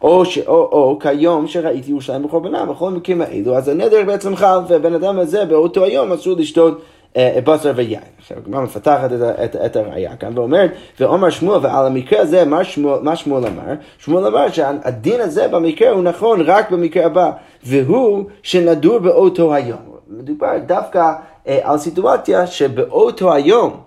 או, 0.01 0.25
ש, 0.25 0.37
או, 0.37 0.53
או 0.53 0.99
כיום 0.99 1.47
שראיתי 1.47 1.91
ירושלים 1.91 2.23
בחורבנה, 2.23 2.65
בכל 2.65 2.91
מקרים 2.91 3.21
האלו, 3.21 3.57
אז 3.57 3.67
הנדר 3.67 4.03
בעצם 4.05 4.35
חל, 4.35 4.59
והבן 4.67 4.93
אדם 4.93 5.19
הזה 5.19 5.45
באותו 5.45 5.83
היום 5.83 6.11
אסור 6.11 6.35
לשתות 6.37 6.81
אה, 7.17 7.39
בשר 7.43 7.71
ויין. 7.75 8.01
עכשיו 8.19 8.37
הגמרא 8.37 8.61
מפתחת 8.61 9.11
את, 9.13 9.21
את, 9.43 9.55
את 9.55 9.75
הראייה 9.75 10.15
כאן 10.15 10.37
ואומרת, 10.37 10.71
ואומר 10.99 11.29
שמואל, 11.29 11.59
ועל 11.63 11.85
המקרה 11.85 12.21
הזה, 12.21 12.45
מה 12.45 12.63
שמואל, 12.63 12.99
מה 13.01 13.15
שמואל 13.15 13.45
אמר? 13.45 13.73
שמואל 13.97 14.25
אמר 14.25 14.49
שהדין 14.49 15.21
הזה 15.21 15.47
במקרה 15.47 15.89
הוא 15.89 16.03
נכון 16.03 16.41
רק 16.41 16.71
במקרה 16.71 17.05
הבא, 17.05 17.31
והוא 17.65 18.23
שנדור 18.43 18.99
באותו 18.99 19.53
היום. 19.53 19.79
מדובר 20.09 20.57
דווקא 20.65 21.13
אה, 21.47 21.59
על 21.63 21.77
סיטואציה 21.77 22.47
שבאותו 22.47 23.33
היום 23.33 23.86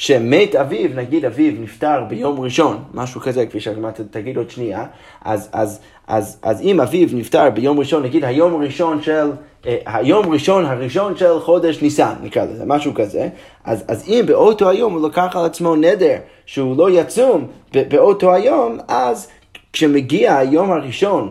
שמת 0.00 0.54
אביו, 0.54 0.90
נגיד 0.94 1.24
אביו 1.24 1.52
נפטר 1.60 2.04
ביום 2.08 2.40
ראשון, 2.40 2.84
משהו 2.94 3.20
כזה, 3.20 3.46
כפי 3.46 3.60
שהגמרא 3.60 3.90
תגיד 4.10 4.36
עוד 4.36 4.50
שנייה, 4.50 4.84
אז, 5.24 5.48
אז, 5.52 5.80
אז, 6.06 6.38
אז 6.42 6.60
אם 6.60 6.80
אביו 6.80 7.08
נפטר 7.12 7.50
ביום 7.50 7.78
ראשון, 7.78 8.02
נגיד 8.02 8.24
היום 8.24 8.54
הראשון 8.54 9.02
של, 9.02 9.30
אה, 9.66 9.76
היום 9.86 10.32
ראשון 10.32 10.64
הראשון 10.64 11.16
של 11.16 11.40
חודש 11.40 11.82
ניסן, 11.82 12.14
נקרא 12.22 12.44
לזה, 12.44 12.64
משהו 12.66 12.94
כזה, 12.94 13.28
אז, 13.64 13.84
אז 13.88 14.04
אם 14.08 14.22
באותו 14.26 14.68
היום 14.68 14.94
הוא 14.94 15.08
לקח 15.08 15.36
על 15.36 15.44
עצמו 15.44 15.76
נדר 15.76 16.16
שהוא 16.46 16.76
לא 16.76 16.90
יצום 16.90 17.46
באותו 17.72 18.34
היום, 18.34 18.78
אז 18.88 19.28
כשמגיע 19.72 20.36
היום 20.36 20.72
הראשון 20.72 21.30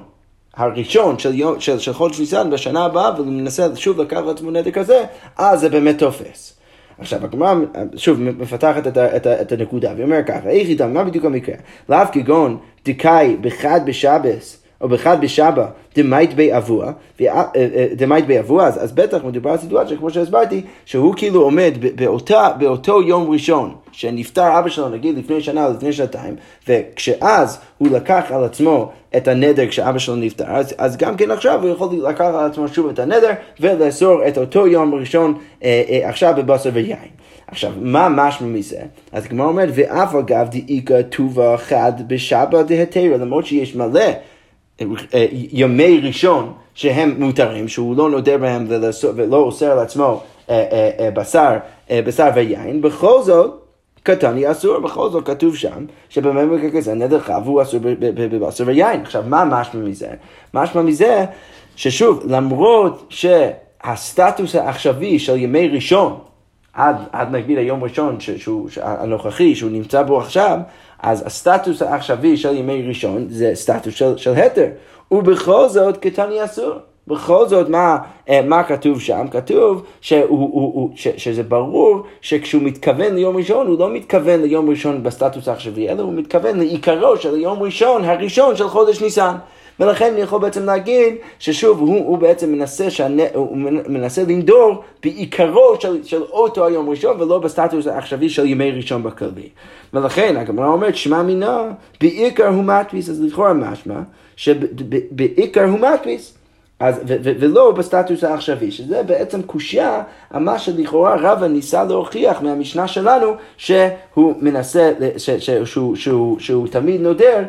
הראשון 0.56 1.20
של, 1.20 1.34
יום, 1.34 1.60
של, 1.60 1.80
של 1.80 1.94
חודש 1.94 2.20
ניסן 2.20 2.50
בשנה 2.50 2.86
הבאה, 2.86 3.12
והוא 3.16 3.28
מנסה 3.28 3.76
שוב 3.76 4.02
לקחת 4.02 4.24
לעצמו 4.26 4.52
נדר 4.52 4.72
כזה, 4.72 5.06
אז 5.38 5.60
זה 5.60 5.70
באמת 5.70 6.00
תופס. 6.00 6.59
עכשיו, 7.00 7.26
הגמרא 7.26 7.56
שוב 7.96 8.20
מפתחת 8.22 8.88
את, 8.88 8.98
את, 8.98 9.28
את 9.28 9.52
הנקודה, 9.52 9.92
והיא 9.94 10.06
אומרת 10.06 10.28
ככה, 10.28 10.50
איך 10.50 10.68
איתם, 10.68 10.94
מה 10.94 11.04
בדיוק 11.04 11.26
המקרה? 11.26 11.56
לאו 11.90 12.00
כגון 12.12 12.58
דקאי 12.86 13.38
בחד 13.42 13.82
בשבס, 13.86 14.64
או 14.82 14.90
בחד 14.90 15.22
בשבא, 15.22 15.66
דמית 15.96 16.34
בי 16.34 16.58
אבוע, 16.58 16.92
אה, 17.22 17.44
אה, 17.56 17.88
דמית 17.96 18.28
בי 18.28 18.40
אבוע, 18.40 18.68
אז, 18.68 18.84
אז 18.84 18.92
בטח 18.92 19.24
מדובר 19.24 19.50
על 19.50 19.58
סיטואציה, 19.58 19.98
כמו 19.98 20.10
שהסברתי, 20.10 20.62
שהוא 20.86 21.14
כאילו 21.18 21.42
עומד 21.42 21.74
באותה, 21.96 22.50
באותו 22.60 23.02
יום 23.02 23.32
ראשון, 23.32 23.76
שנפטר 23.92 24.60
אבא 24.60 24.70
שלו, 24.70 24.90
נגיד 24.90 25.18
לפני 25.18 25.42
שנה 25.42 25.66
או 25.66 25.72
לפני 25.72 25.94
שנתיים, 25.94 26.36
וכשאז 26.68 27.60
הוא 27.78 27.88
לקח 27.92 28.24
על 28.30 28.44
עצמו 28.44 28.92
את 29.18 29.28
הנדר 29.28 29.68
כשאבא 29.68 30.00
שלו 30.00 30.16
נפטר, 30.16 30.46
אז, 30.48 30.76
אז 30.78 30.98
גם 30.98 31.18
כן 31.18 31.32
עכשיו 31.32 31.62
הוא 31.62 31.70
יכול 31.70 31.90
לקח 32.10 32.22
על 32.22 32.46
עצמו 32.46 32.68
שוב 32.68 32.90
את 32.90 33.00
הנדר 33.00 33.32
ולאסור 33.60 34.28
את 34.28 34.38
אותו 34.38 34.68
יום 34.68 34.96
ראשון 34.96 35.34
אה, 35.64 35.84
אה, 35.90 36.10
עכשיו 36.10 36.34
בבשר 36.38 36.70
ויין. 36.74 37.10
עכשיו, 37.48 37.72
מה 37.82 38.10
משמע 38.10 38.48
מזה? 38.48 38.80
אז 39.12 39.26
כמו 39.26 39.44
אומרת, 39.44 39.70
ואף 39.74 40.16
אגב 40.16 40.48
דאיכא 40.50 41.02
טובה 41.02 41.58
חד 41.58 41.94
בשבא 42.08 42.62
דהתרא, 42.62 43.18
למרות 43.18 43.46
שיש 43.46 43.76
מלא 43.76 44.00
אה, 44.00 44.14
ימי 45.52 46.02
ראשון 46.04 46.54
שהם 46.74 47.16
מותרים, 47.20 47.68
שהוא 47.68 47.98
לא 47.98 48.10
נודר 48.10 48.38
בהם 48.38 48.66
ולא 49.16 49.38
אוסר 49.38 49.72
על 49.72 49.80
עצמו 49.80 50.22
אה, 50.50 50.66
אה, 51.00 51.12
בשר, 51.12 51.58
בשר 51.92 52.30
ויין, 52.36 52.82
בכל 52.82 53.22
זאת 53.24 53.60
קטני 54.04 54.52
אסור, 54.52 54.80
בכל 54.80 55.10
זאת 55.10 55.26
כתוב 55.26 55.56
שם 55.56 55.86
שבמקרה 56.10 56.70
כזה 56.70 56.94
נדר 56.94 57.20
חב 57.20 57.42
הוא 57.46 57.62
אסור 57.62 57.80
בבשר 57.84 58.64
ויין. 58.68 59.02
עכשיו, 59.02 59.24
מה 59.28 59.46
משמע 59.46 59.82
מזה? 59.82 60.10
משמע 60.54 60.82
מזה 60.82 61.26
ששוב, 61.76 62.24
למרות 62.28 63.06
שהסטטוס 63.10 64.56
העכשווי 64.56 65.20
של 65.20 65.38
ימי 65.38 65.68
ראשון, 65.68 66.20
עד, 66.74 66.96
עד 67.12 67.36
נגיד 67.36 67.58
היום 67.58 67.84
ראשון 67.84 68.20
שהוא, 68.20 68.70
הנוכחי, 68.82 69.56
שהוא 69.56 69.72
נמצא 69.72 70.04
בו 70.04 70.20
עכשיו, 70.20 70.60
אז 71.00 71.28
הסטטוס 71.28 71.82
העכשווי 71.82 72.38
של 72.38 72.56
ימי 72.56 72.88
ראשון 72.88 73.26
זה 73.30 73.52
סטטוס 73.54 73.94
של, 73.94 74.18
של 74.18 74.34
התר, 74.34 74.68
ובכל 75.12 75.70
זאת 75.70 75.98
קטני 75.98 76.44
אסור. 76.44 76.74
בכל 77.10 77.48
זאת, 77.48 77.70
מה, 77.70 77.98
אה, 78.30 78.42
מה 78.42 78.64
כתוב 78.64 79.02
שם? 79.02 79.28
כתוב 79.32 79.84
שהוא, 80.02 80.26
הוא, 80.30 80.74
הוא, 80.74 80.90
ש, 80.96 81.08
שזה 81.18 81.44
ברור 81.44 82.04
שכשהוא 82.22 82.64
מתכוון 82.64 83.16
ליום 83.16 83.38
ראשון, 83.38 83.68
הוא 83.68 83.80
לא 83.80 83.94
מתכוון 83.94 84.42
ליום 84.42 84.70
ראשון 84.70 85.04
בסטטוס 85.04 85.48
העכשווי, 85.48 85.90
אלא 85.90 86.02
הוא 86.02 86.14
מתכוון 86.14 86.58
לעיקרו 86.58 87.18
של 87.18 87.40
יום 87.40 87.64
ראשון, 87.64 88.06
הראשון 88.06 88.56
של 88.56 88.68
חודש 88.68 89.02
ניסן. 89.02 89.36
ולכן 89.80 90.12
אני 90.14 90.22
יכול 90.22 90.42
בעצם 90.42 90.66
להגיד 90.66 91.16
ששוב, 91.40 91.80
הוא, 91.80 92.08
הוא 92.08 92.18
בעצם 92.18 92.52
מנסה, 92.52 92.90
שאני, 92.90 93.24
הוא 93.34 93.58
מנסה 93.88 94.24
לנדור 94.24 94.84
בעיקרו 95.04 95.76
של, 95.80 96.04
של 96.04 96.22
אותו 96.22 96.66
היום 96.66 96.90
ראשון 96.90 97.22
ולא 97.22 97.40
בסטטוס 97.40 97.88
העכשווי 97.88 98.30
של 98.30 98.46
ימי 98.46 98.72
ראשון 98.72 99.04
בכללי. 99.04 99.50
ולכן 99.94 100.38
הגמרא 100.38 100.68
אומרת, 100.68 100.96
שמע 100.96 101.24
מינה, 101.24 101.64
בעיקר 102.02 102.48
הוא 102.48 102.64
מדפיס, 102.64 103.10
אז 103.10 103.22
לכאורה 103.22 103.54
משמע, 103.54 104.00
שבעיקר 104.36 105.64
הוא 105.64 105.80
מדפיס. 105.80 106.34
אז, 106.80 107.02
ו, 107.08 107.16
ו, 107.24 107.32
ולא 107.40 107.72
בסטטוס 107.72 108.24
העכשווי, 108.24 108.72
שזה 108.72 109.04
בעצם 109.04 109.42
קושייה 109.42 110.02
על 110.30 110.44
מה 110.44 110.60
שלכאורה 110.60 111.16
רבא 111.20 111.48
ניסה 111.48 111.84
להוכיח 111.84 112.42
מהמשנה 112.42 112.88
שלנו 112.88 113.34
שהוא 113.58 114.34
מנסה, 114.40 114.92
ש, 115.18 115.30
ש, 115.30 115.50
שהוא, 115.50 115.66
שהוא, 115.66 115.96
שהוא, 115.96 116.40
שהוא 116.40 116.68
תמיד 116.68 117.02
נודר 117.02 117.44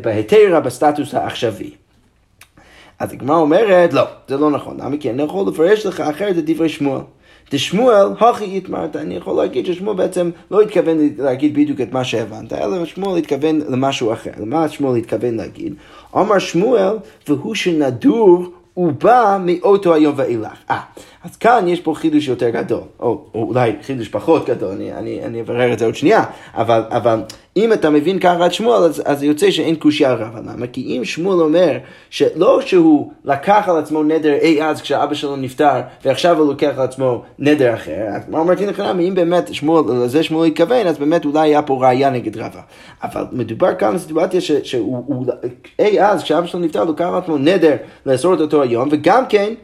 בהיתרה 0.00 0.60
בסטטוס 0.60 1.14
העכשווי. 1.14 1.70
אז 2.98 3.12
הגמרא 3.12 3.36
אומרת, 3.36 3.92
לא, 3.92 4.02
זה 4.28 4.36
לא 4.36 4.50
נכון. 4.50 4.76
למה 4.80 4.96
כי 4.96 5.10
אני 5.10 5.22
יכול 5.22 5.48
לפרש 5.48 5.86
לך 5.86 6.00
אחרת 6.00 6.38
את 6.38 6.44
דברי 6.44 6.68
שמואל. 6.68 7.00
דשמואל, 7.52 8.06
הכי 8.20 8.56
התמרת, 8.56 8.96
אני 8.96 9.16
יכול 9.16 9.36
להגיד 9.42 9.66
ששמואל 9.66 9.96
בעצם 9.96 10.30
לא 10.50 10.60
התכוון 10.60 10.98
להגיד 11.18 11.54
בדיוק 11.54 11.80
את 11.80 11.92
מה 11.92 12.04
שהבנת, 12.04 12.52
אלא 12.52 12.84
שמואל 12.84 13.18
התכוון 13.18 13.60
למשהו 13.68 14.12
אחר. 14.12 14.30
למה 14.38 14.68
שמואל 14.68 14.96
התכוון 14.96 15.36
להגיד? 15.36 15.74
אמר 16.16 16.38
שמואל, 16.38 16.96
והוא 17.28 17.54
שנדור 17.54 18.44
הוא 18.74 18.92
בא 18.92 19.38
מאותו 19.40 19.94
היום 19.94 20.14
ואילך. 20.16 20.58
אה, 20.70 20.80
אז 21.24 21.36
כאן 21.36 21.68
יש 21.68 21.80
פה 21.80 21.94
חידוש 21.94 22.28
יותר 22.28 22.50
גדול, 22.50 22.80
או, 23.00 23.24
או 23.34 23.42
אולי 23.42 23.72
חידוש 23.82 24.08
פחות 24.08 24.46
גדול, 24.46 24.70
אני, 24.70 24.92
אני, 24.92 25.24
אני 25.24 25.40
אברר 25.40 25.72
את 25.72 25.78
זה 25.78 25.84
עוד 25.84 25.94
שנייה, 25.94 26.24
אבל, 26.54 26.82
אבל 26.88 27.20
אם 27.56 27.72
אתה 27.72 27.90
מבין 27.90 28.18
ככה 28.18 28.46
את 28.46 28.52
שמואל, 28.52 28.82
אז, 28.82 29.02
אז 29.04 29.22
יוצא 29.22 29.50
שאין 29.50 29.76
קושייה 29.76 30.14
רבה. 30.14 30.40
למה? 30.40 30.66
כי 30.66 30.98
אם 30.98 31.04
שמואל 31.04 31.40
אומר 31.40 31.78
שלא 32.10 32.60
שהוא 32.60 33.10
לקח 33.24 33.64
על 33.68 33.78
עצמו 33.78 34.02
נדר 34.02 34.32
אי 34.32 34.62
אז 34.62 34.82
כשאבא 34.82 35.14
שלו 35.14 35.36
נפטר, 35.36 35.80
ועכשיו 36.04 36.38
הוא 36.38 36.46
לוקח 36.46 36.72
על 36.76 36.84
עצמו 36.84 37.22
נדר 37.38 37.74
אחר, 37.74 38.06
אז 38.16 38.22
מה 38.28 38.40
אמרתי 38.40 38.66
לך, 38.66 38.80
אם 38.80 39.14
באמת 39.14 39.54
שמואל, 39.54 40.04
לזה 40.04 40.22
שמואל 40.22 40.48
התכוון, 40.48 40.86
אז 40.86 40.98
באמת 40.98 41.24
אולי 41.24 41.40
היה 41.40 41.62
פה 41.62 41.86
ראייה 41.86 42.10
נגד 42.10 42.36
רבה. 42.36 42.60
אבל 43.02 43.24
מדובר 43.32 43.74
כאן 43.74 43.88
על 43.88 43.98
סיטואציה 43.98 44.40
שהוא 44.40 45.26
אי 45.78 46.02
אז 46.02 46.22
כשאבא 46.22 46.46
שלו 46.46 46.60
נפטר, 46.60 46.80
הוא 46.80 46.90
לקח 46.90 47.04
על 47.04 47.14
עצמו 47.14 47.38
נדר 47.38 47.76
לאסור 48.06 48.34
את 48.34 48.40
אותו 48.40 48.62
היום, 48.62 48.88
וגם 48.92 49.26
כן, 49.26 49.54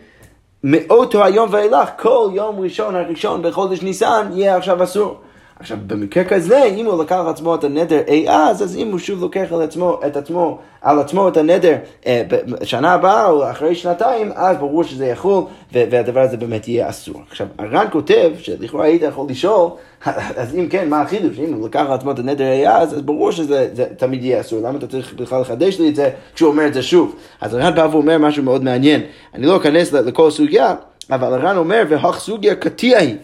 מאותו 0.65 1.25
היום 1.25 1.49
ואילך, 1.53 1.89
כל 1.99 2.31
יום 2.35 2.61
ראשון 2.61 2.97
הראשון 2.97 3.43
בחודש 3.43 3.83
ניסן 3.83 4.29
יהיה 4.33 4.57
עכשיו 4.57 4.85
אסור. 4.85 5.21
עכשיו, 5.61 5.79
במקרה 5.87 6.25
כזה, 6.25 6.65
אם 6.65 6.87
הוא 6.87 7.03
לקח 7.03 7.17
על 7.17 7.29
עצמו 7.29 7.55
את 7.55 7.65
הנדר 7.65 8.01
אי 8.09 8.29
אז, 8.29 8.63
אז 8.63 8.77
אם 8.77 8.91
הוא 8.91 8.99
שוב 8.99 9.21
לוקח 9.21 9.47
על 9.53 9.63
עצמו, 9.63 10.01
את 10.07 10.17
עצמו, 10.17 10.59
על 10.83 10.99
עצמו 10.99 11.29
את 11.29 11.37
הנדר 11.37 11.77
אה, 12.07 12.23
בשנה 12.29 12.93
הבאה 12.93 13.27
או 13.27 13.51
אחרי 13.51 13.75
שנתיים, 13.75 14.31
אז 14.35 14.57
ברור 14.57 14.85
שזה 14.85 15.07
יחול, 15.07 15.45
והדבר 15.73 16.21
הזה 16.21 16.37
באמת 16.37 16.69
יהיה 16.69 16.89
אסור. 16.89 17.23
עכשיו, 17.31 17.47
הר"ן 17.59 17.87
כותב, 17.93 18.31
שלכאורה 18.39 18.85
היית 18.85 19.03
יכול 19.03 19.27
לשאול, 19.31 19.71
אז 20.37 20.55
אם 20.55 20.69
כן, 20.69 20.89
מה 20.89 21.01
החידוש? 21.01 21.39
אם 21.39 21.55
הוא 21.55 21.67
לקח 21.69 21.85
על 21.89 21.93
עצמו 21.93 22.11
את 22.11 22.19
הנדר 22.19 22.53
אי 22.53 22.69
אז, 22.69 22.95
אז 22.95 23.03
ברור 23.03 23.33
שזה 23.33 23.69
תמיד 23.97 24.25
יהיה 24.25 24.41
אסור. 24.41 24.61
למה 24.61 24.79
אתה 24.79 24.87
צריך 24.87 25.15
בכלל 25.15 25.41
לחדש 25.41 25.81
לי 25.81 25.89
את 25.89 25.97
זה 25.97 26.11
כשהוא 26.35 26.51
אומר 26.51 26.67
את 26.67 26.75
זה 26.75 26.83
שוב? 26.83 27.15
אז 27.41 27.55
הר"ן 27.55 27.75
בא 27.75 27.89
ואומר 27.91 28.19
משהו 28.19 28.43
מאוד 28.43 28.65
מעניין. 28.65 29.01
אני 29.35 29.47
לא 29.47 29.57
אכנס 29.57 29.93
לכל 29.93 30.31
סוגיה, 30.31 30.75
אבל 31.11 31.35
הר"ן 31.35 31.57
אומר, 31.57 31.83
והך 31.89 32.19
סוגיה 32.19 32.55
קטיע 32.55 32.99
היא. 32.99 33.17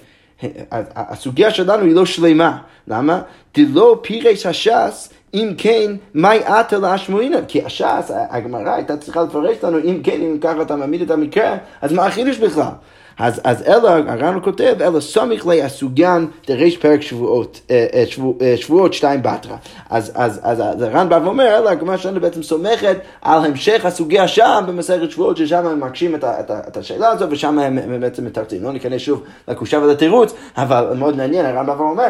הסוגיה 0.97 1.51
שלנו 1.51 1.85
היא 1.85 1.95
לא 1.95 2.07
שלמה. 2.07 2.59
למה? 2.89 3.21
דלא 3.57 4.01
פירש 4.03 4.47
הש"ס 4.47 5.13
אם 5.35 5.55
כן, 5.59 5.93
מהי 6.15 6.45
עתה 6.45 6.79
להשמועינא? 6.79 7.39
כי 7.49 7.65
הש"ס, 7.65 8.11
הגמרא 8.31 8.75
הייתה 8.75 8.97
צריכה 8.97 9.23
לפרש 9.23 9.57
לנו, 9.65 9.79
אם 9.79 10.01
כן, 10.05 10.21
אם 10.21 10.39
ככה 10.41 10.63
אתה 10.63 10.77
מעמיד 10.77 11.03
את 11.03 11.11
המקרה, 11.11 11.57
אז 11.83 11.93
מה 11.93 12.07
החידוש 12.07 12.39
בכלל? 12.39 12.73
אז, 13.19 13.41
אז 13.45 13.63
אלא, 13.63 13.89
הר"ן 13.89 14.39
כותב, 14.45 14.75
אלא 14.81 15.01
סמיך 15.01 15.47
לי 15.47 15.63
הסוגן 15.63 16.27
דריש 16.47 16.77
פרק 16.77 17.03
שבועות, 17.03 17.61
אה, 17.71 17.87
אה, 17.95 18.05
שבוע, 18.07 18.33
אה, 18.43 18.57
שבועות 18.57 18.95
שתיים 18.95 19.23
בתרא. 19.23 19.57
אז, 19.91 20.13
אז, 20.15 20.41
אז, 20.43 20.61
אז 20.61 20.83
הר"ן 20.83 21.09
בא 21.09 21.21
ואומר, 21.25 21.59
אלא 21.59 21.71
הגמרא 21.71 21.97
שלנו 21.97 22.21
בעצם 22.21 22.43
סומכת 22.43 22.97
על 23.23 23.45
המשך 23.45 23.85
הסוגיה 23.85 24.29
שם 24.29 24.65
במסכת 24.67 25.11
שבועות, 25.11 25.37
ששם 25.37 25.67
הם 25.67 25.81
מקשים 25.81 26.15
את, 26.15 26.25
את, 26.25 26.51
את 26.51 26.77
השאלה 26.77 27.09
הזו, 27.09 27.27
ושם 27.31 27.59
הם, 27.59 27.79
הם 27.79 28.01
בעצם 28.01 28.25
מתרצים. 28.25 28.63
לא 28.63 28.73
ניכנס 28.73 29.01
שוב 29.01 29.23
לקושה 29.49 29.79
ולתירוץ, 29.79 30.35
אבל 30.57 30.93
מאוד 30.99 31.17
מעניין, 31.17 31.47
הר"ן 31.47 31.67
בא 31.67 31.73
ואומר, 31.73 32.09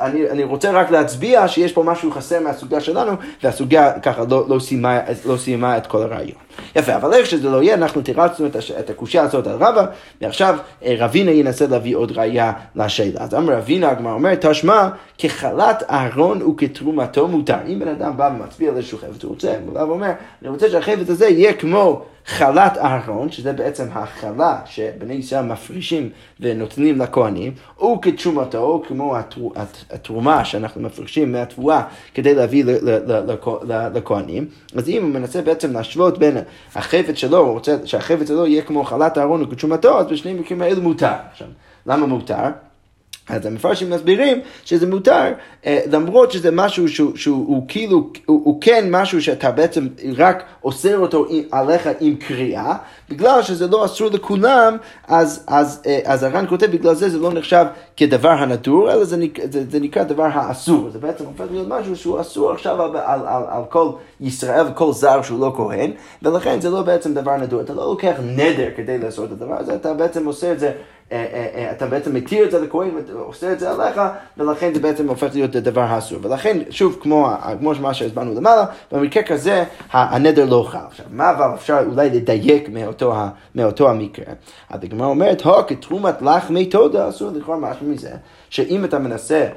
אני, 0.00 0.30
אני 0.30 0.44
רוצה 0.44 0.70
רק 0.70 0.90
להצביע 0.90 1.48
שיש 1.48 1.72
פה 1.72 1.82
משהו 1.82 2.10
חסר 2.10 2.40
מהסוגיה 2.40 2.80
שלנו, 2.80 3.12
והסוגיה 3.42 4.00
ככה 4.00 4.22
לא, 4.30 4.44
לא, 4.48 4.58
סיימה, 4.58 4.98
לא 5.26 5.36
סיימה 5.36 5.76
את 5.76 5.86
כל 5.86 6.02
הרעיון. 6.02 6.47
יפה, 6.76 6.96
אבל 6.96 7.12
איך 7.14 7.26
שזה 7.26 7.50
לא 7.50 7.62
יהיה, 7.62 7.74
אנחנו 7.74 8.02
תירצנו 8.02 8.46
את, 8.46 8.56
הש... 8.56 8.70
את 8.70 8.90
הקושייה 8.90 9.22
הזאת 9.22 9.46
על 9.46 9.54
רבא, 9.54 9.86
ועכשיו 10.20 10.58
אה, 10.84 10.94
רבינה 10.98 11.30
ינסה 11.30 11.66
להביא 11.66 11.96
עוד 11.96 12.12
ראייה 12.18 12.52
לשאלה. 12.76 13.20
אז 13.20 13.34
אמר 13.34 13.54
רבינה, 13.54 13.90
הגמרא 13.90 14.12
אומרת, 14.12 14.46
תשמע, 14.46 14.88
כחלת 15.18 15.82
אהרון 15.90 16.42
וכתרומתו 16.42 17.28
מותר. 17.28 17.56
אם 17.68 17.78
בן 17.78 17.88
אדם 17.88 18.16
בא 18.16 18.30
ומצביע 18.34 18.70
על 18.70 18.76
איזשהו 18.76 18.98
חפץ, 18.98 19.24
הוא 19.24 19.30
רוצה, 19.30 19.54
הוא 19.66 19.74
בא 19.74 19.80
ואומר, 19.80 20.10
אני 20.42 20.48
רוצה 20.48 20.70
שהחפץ 20.70 21.10
הזה 21.10 21.28
יהיה 21.28 21.52
כמו 21.52 22.02
חלת 22.28 22.78
אהרון, 22.78 23.30
שזה 23.30 23.52
בעצם 23.52 23.86
החלה 23.92 24.58
שבני 24.64 25.14
ישראל 25.14 25.44
מפרישים 25.44 26.10
ונותנים 26.40 27.00
לכהנים, 27.00 27.52
או 27.78 28.00
כתרומתו, 28.00 28.82
כמו 28.88 29.16
התרומה 29.90 30.44
שאנחנו 30.44 30.80
מפרישים 30.80 31.32
מהתבואה 31.32 31.82
כדי 32.14 32.34
להביא 32.34 32.64
לכהנים. 33.94 34.46
אז 34.76 34.88
אם 34.88 35.02
הוא 35.02 35.10
מנסה 35.10 35.42
בעצם 35.42 35.72
להשוות 35.72 36.18
בין 36.18 36.36
החפץ 36.74 37.16
שלו, 37.16 37.38
הוא 37.38 37.52
רוצה 37.52 37.76
שהחפץ 37.84 38.28
שלו 38.28 38.46
יהיה 38.46 38.62
כמו 38.62 38.84
חלת 38.84 39.18
אהרון 39.18 39.42
וכתרומתו, 39.42 40.00
אז 40.00 40.06
בשני 40.06 40.34
מקרים 40.34 40.62
האלו 40.62 40.82
מותר. 40.82 41.12
עכשיו, 41.30 41.48
למה 41.86 42.06
מותר? 42.06 42.44
אז 43.28 43.46
המפרשים 43.46 43.90
מסבירים 43.90 44.40
שזה 44.64 44.86
מותר, 44.86 45.32
אה, 45.66 45.80
למרות 45.92 46.32
שזה 46.32 46.50
משהו 46.50 46.88
שהוא, 46.88 47.16
שהוא 47.16 47.46
הוא 47.46 47.64
כאילו, 47.68 48.10
הוא, 48.26 48.40
הוא 48.44 48.60
כן 48.60 48.86
משהו 48.90 49.22
שאתה 49.22 49.50
בעצם 49.50 49.88
רק 50.16 50.42
אוסר 50.64 50.98
אותו 50.98 51.26
עליך 51.50 51.88
עם 52.00 52.16
קריאה, 52.16 52.76
בגלל 53.10 53.42
שזה 53.42 53.66
לא 53.66 53.84
אסור 53.84 54.10
לכולם, 54.10 54.76
אז, 55.08 55.44
אז, 55.46 55.82
אה, 55.86 56.00
אז 56.04 56.22
הר"ן 56.22 56.46
כותב, 56.48 56.66
בגלל 56.66 56.94
זה 56.94 57.08
זה 57.08 57.18
לא 57.18 57.32
נחשב 57.32 57.64
כדבר 57.96 58.30
הנדור, 58.30 58.92
אלא 58.92 59.04
זה, 59.04 59.16
זה, 59.50 59.64
זה 59.70 59.80
נקרא 59.80 60.02
דבר 60.02 60.28
האסור. 60.32 60.90
זה 60.90 60.98
בעצם 60.98 61.24
הופך 61.24 61.44
להיות 61.50 61.68
משהו 61.68 61.96
שהוא 61.96 62.20
אסור 62.20 62.50
עכשיו 62.50 62.82
על, 62.82 62.96
על, 62.96 63.20
על, 63.26 63.42
על 63.48 63.62
כל 63.68 63.90
ישראל 64.20 64.66
וכל 64.70 64.92
זר 64.92 65.22
שהוא 65.22 65.40
לא 65.40 65.52
כהן, 65.56 65.90
ולכן 66.22 66.60
זה 66.60 66.70
לא 66.70 66.82
בעצם 66.82 67.14
דבר 67.14 67.36
נדור. 67.36 67.60
אתה 67.60 67.74
לא 67.74 67.84
לוקח 67.84 68.14
נדר 68.22 68.68
כדי 68.76 68.98
לעשות 68.98 69.26
את 69.26 69.32
הדבר 69.32 69.56
הזה, 69.58 69.74
אתה 69.74 69.94
בעצם 69.94 70.26
עושה 70.26 70.52
את 70.52 70.60
זה. 70.60 70.72
אה, 71.12 71.26
אה, 71.54 71.70
אתה 71.70 71.86
בעצם 71.86 72.14
מתיר 72.14 72.44
את 72.44 72.50
זה 72.50 72.60
לכהן 72.60 72.90
ועושה 73.14 73.52
את 73.52 73.60
זה 73.60 73.70
עליך, 73.70 74.00
ולכן 74.36 74.74
זה 74.74 74.80
בעצם 74.80 75.08
הופך 75.08 75.28
להיות 75.34 75.50
דבר 75.50 75.80
האסור. 75.80 76.18
ולכן, 76.22 76.58
שוב, 76.70 76.98
כמו, 77.00 77.30
כמו 77.58 77.72
מה 77.80 77.94
שהסברנו 77.94 78.34
למעלה, 78.34 78.64
במקרה 78.92 79.22
כזה 79.22 79.64
הנדר 79.90 80.44
לא 80.44 80.66
חל. 80.68 80.78
עכשיו, 80.86 81.06
מה 81.10 81.30
אבל 81.30 81.54
אפשר 81.54 81.78
אולי 81.92 82.10
לדייק 82.10 82.68
מאותו, 83.02 83.14
מאותו 83.54 83.90
המקרה? 83.90 84.24
אז 84.70 84.84
הגמרא 84.84 85.06
אומרת, 85.06 85.42
הו, 85.42 85.66
כתרומת 85.66 86.22
לחמי 86.22 86.66
תודה, 86.66 87.08
אסור 87.08 87.30
לכאורה 87.34 87.58
משהו 87.58 87.86
מזה, 87.86 88.10
שאם 88.50 88.84
אתה 88.84 88.98
מנסה 88.98 89.48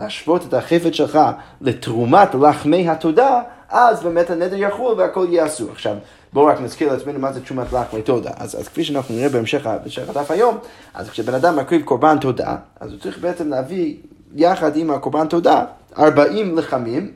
להשוות 0.00 0.44
את 0.48 0.54
החפץ 0.54 0.92
שלך 0.92 1.18
לתרומת 1.60 2.34
לחמי 2.34 2.88
התודה, 2.88 3.40
אז 3.68 4.02
באמת 4.02 4.30
הנדר 4.30 4.56
יחול 4.56 4.94
והכל 4.98 5.26
יהיה 5.30 5.46
אסור. 5.46 5.70
עכשיו, 5.70 5.96
בואו 6.32 6.46
רק 6.46 6.60
נזכיר 6.60 6.92
לעצמנו 6.92 7.18
מה 7.18 7.32
זה 7.32 7.40
תשומת 7.40 7.72
לחמי 7.72 8.02
תודה. 8.02 8.30
אז, 8.36 8.60
אז 8.60 8.68
כפי 8.68 8.84
שאנחנו 8.84 9.14
נראה 9.14 9.28
בהמשך, 9.28 9.66
הדף 10.08 10.30
היום, 10.30 10.58
אז 10.94 11.10
כשבן 11.10 11.34
אדם 11.34 11.56
מקריב 11.56 11.82
קורבן 11.82 12.18
תודה, 12.18 12.56
אז 12.80 12.92
הוא 12.92 13.00
צריך 13.00 13.18
בעצם 13.18 13.48
להביא 13.48 13.96
יחד 14.34 14.76
עם 14.76 14.90
הקורבן 14.90 15.26
תודה 15.26 15.64
40 15.98 16.58
לחמים 16.58 17.12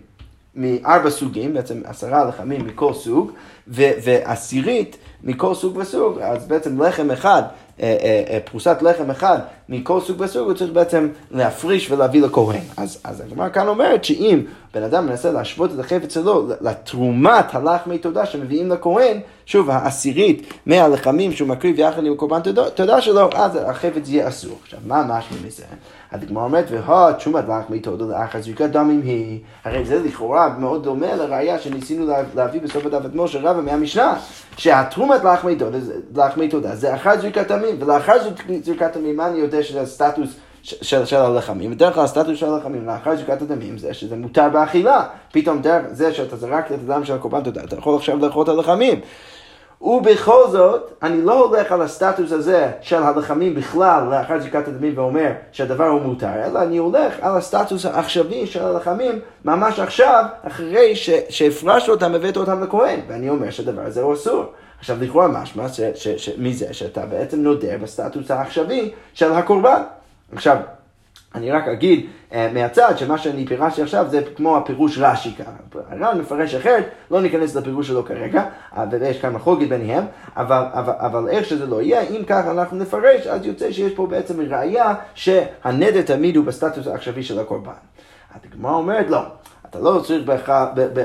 מארבע 0.54 1.10
סוגים, 1.10 1.54
בעצם 1.54 1.80
עשרה 1.84 2.24
לחמים 2.24 2.66
מכל 2.66 2.94
סוג, 2.94 3.32
ועשירית 3.66 4.96
מכל 5.22 5.54
סוג 5.54 5.76
וסוג, 5.76 6.18
אז 6.18 6.46
בעצם 6.46 6.82
לחם 6.82 7.10
אחד 7.10 7.42
פרוסת 8.44 8.76
לחם 8.82 9.10
אחד 9.10 9.38
מכל 9.68 10.00
סוג 10.00 10.20
וסוג, 10.20 10.48
הוא 10.48 10.54
צריך 10.54 10.72
בעצם 10.72 11.08
להפריש 11.30 11.90
ולהביא 11.90 12.22
לכהן. 12.22 12.60
אז, 12.76 12.98
אז 13.04 13.20
הגמרא 13.20 13.48
כאן 13.48 13.68
אומרת 13.68 14.04
שאם 14.04 14.40
בן 14.74 14.82
אדם 14.82 15.06
מנסה 15.06 15.32
להשוות 15.32 15.70
את 15.74 15.78
החפץ 15.78 16.14
שלו 16.14 16.48
לתרומת 16.60 17.54
הלחמי 17.54 17.98
תודה 17.98 18.26
שמביאים 18.26 18.70
לכהן, 18.70 19.20
שוב, 19.46 19.70
העשירית 19.70 20.52
מהלחמים 20.66 21.32
שהוא 21.32 21.48
מקריב 21.48 21.78
יחד 21.78 22.04
עם 22.04 22.16
קורבן 22.16 22.40
תודה 22.74 23.00
שלו, 23.00 23.30
אז 23.34 23.58
החפץ 23.66 24.08
יהיה 24.08 24.28
אסור. 24.28 24.58
עכשיו, 24.62 24.78
מה 24.86 25.02
משמע 25.02 25.46
מזה? 25.46 25.62
הדגמר 26.12 26.42
אומרת, 26.42 26.64
והא 26.70 27.12
תשומת 27.12 27.44
לחמי 27.48 27.80
תודה 27.80 28.04
לאחר 28.04 28.42
זריקת 28.42 28.70
דמים 28.70 29.02
היא. 29.04 29.40
הרי 29.64 29.84
זה 29.84 30.02
לכאורה 30.04 30.54
מאוד 30.58 30.84
דומה 30.84 31.14
לראייה 31.14 31.58
שניסינו 31.58 32.12
להביא 32.34 32.60
בסוף 32.60 32.86
הדף 32.86 33.06
אתמול 33.06 33.28
של 33.28 33.46
רבא 33.46 33.60
מהמשנה, 33.60 34.14
שהתרומת 34.56 35.20
לחמי 36.14 36.48
תודה 36.48 36.76
זה 36.76 36.94
אחר 36.94 37.20
זריקת 37.20 37.48
דמים, 37.48 37.61
ולאחר 37.80 38.16
זריקת 38.62 38.96
דמים, 38.96 39.16
מה 39.16 39.26
אני 39.26 39.38
יודע 39.38 39.62
שזה 39.62 39.80
הסטטוס 39.80 40.28
של, 40.62 41.04
של 41.04 41.16
הלחמים. 41.16 41.70
בדרך 41.70 41.94
כלל 41.94 42.04
הסטטוס 42.04 42.38
של 42.38 42.46
הלחמים 42.46 42.86
לאחר 42.86 43.16
זריקת 43.16 43.42
הדמים 43.42 43.78
זה 43.78 43.94
שזה 43.94 44.16
מותר 44.16 44.48
באכילה. 44.48 45.04
פתאום 45.32 45.62
דרך 45.62 45.82
זה 45.90 46.14
שאתה 46.14 46.36
זרקת 46.36 46.72
את 46.72 46.78
הדם 46.84 47.04
של 47.04 47.14
הקורבן 47.14 47.40
אתה 47.64 47.76
יכול 47.76 47.96
עכשיו 47.96 48.18
לאכול 48.18 48.42
את 48.42 48.48
הלחמים. 48.48 49.00
ובכל 49.80 50.48
זאת, 50.50 50.90
אני 51.02 51.22
לא 51.22 51.44
הולך 51.44 51.72
על 51.72 51.82
הסטטוס 51.82 52.32
הזה 52.32 52.70
של 52.80 53.02
הלחמים 53.02 53.54
בכלל 53.54 54.04
לאחר 54.10 54.40
זריקת 54.40 54.68
הדמים 54.68 54.92
ואומר 54.96 55.30
שהדבר 55.52 55.86
הוא 55.86 56.00
מותר, 56.00 56.44
אלא 56.44 56.62
אני 56.62 56.76
הולך 56.76 57.14
על 57.20 57.36
הסטטוס 57.36 57.86
העכשווי 57.86 58.46
של 58.46 58.64
הלחמים 58.64 59.18
ממש 59.44 59.80
עכשיו, 59.80 60.24
אחרי 60.42 60.92
שהפרשת 61.28 61.88
אותם 61.88 62.12
והבאת 62.12 62.36
אותם 62.36 62.62
לכהן, 62.62 63.00
ואני 63.08 63.28
אומר 63.28 63.50
שהדבר 63.50 63.82
הזה 63.82 64.02
הוא 64.02 64.14
אסור. 64.14 64.44
עכשיו 64.82 64.96
לכאורה 65.00 65.28
משמע 65.28 65.66
מזה 66.38 66.74
שאתה 66.74 67.06
בעצם 67.06 67.40
נודר 67.40 67.78
בסטטוס 67.82 68.30
העכשווי 68.30 68.90
של 69.14 69.32
הקורבן. 69.32 69.82
עכשיו, 70.32 70.56
אני 71.34 71.50
רק 71.50 71.68
אגיד 71.68 72.06
uh, 72.30 72.34
מהצד 72.54 72.98
שמה 72.98 73.18
שאני 73.18 73.46
פירשתי 73.46 73.82
עכשיו 73.82 74.06
זה 74.10 74.22
כמו 74.36 74.56
הפירוש 74.56 74.98
רש"י 74.98 75.34
כאן. 75.36 75.80
הר"ן 75.90 76.20
מפרש 76.20 76.54
אחרת, 76.54 76.88
לא 77.10 77.20
ניכנס 77.22 77.54
לפירוש 77.54 77.88
שלו 77.88 78.04
כרגע, 78.04 78.44
uh, 78.72 78.78
ויש 78.90 79.20
כאן 79.20 79.32
מחלוקת 79.32 79.68
ביניהם, 79.68 80.04
אבל, 80.36 80.64
אבל, 80.72 80.92
אבל 80.98 81.28
איך 81.28 81.46
שזה 81.46 81.66
לא 81.66 81.82
יהיה, 81.82 82.00
אם 82.00 82.24
ככה 82.26 82.50
אנחנו 82.50 82.76
נפרש, 82.76 83.26
אז 83.26 83.46
יוצא 83.46 83.72
שיש 83.72 83.92
פה 83.92 84.06
בעצם 84.06 84.40
ראייה 84.40 84.94
שהנדר 85.14 86.02
תמיד 86.02 86.36
הוא 86.36 86.44
בסטטוס 86.44 86.86
העכשווי 86.86 87.22
של 87.22 87.38
הקורבן. 87.38 87.72
הגמרא 88.44 88.74
אומרת 88.74 89.10
לא, 89.10 89.22
אתה 89.70 89.80
לא 89.80 90.00
צריך 90.04 90.24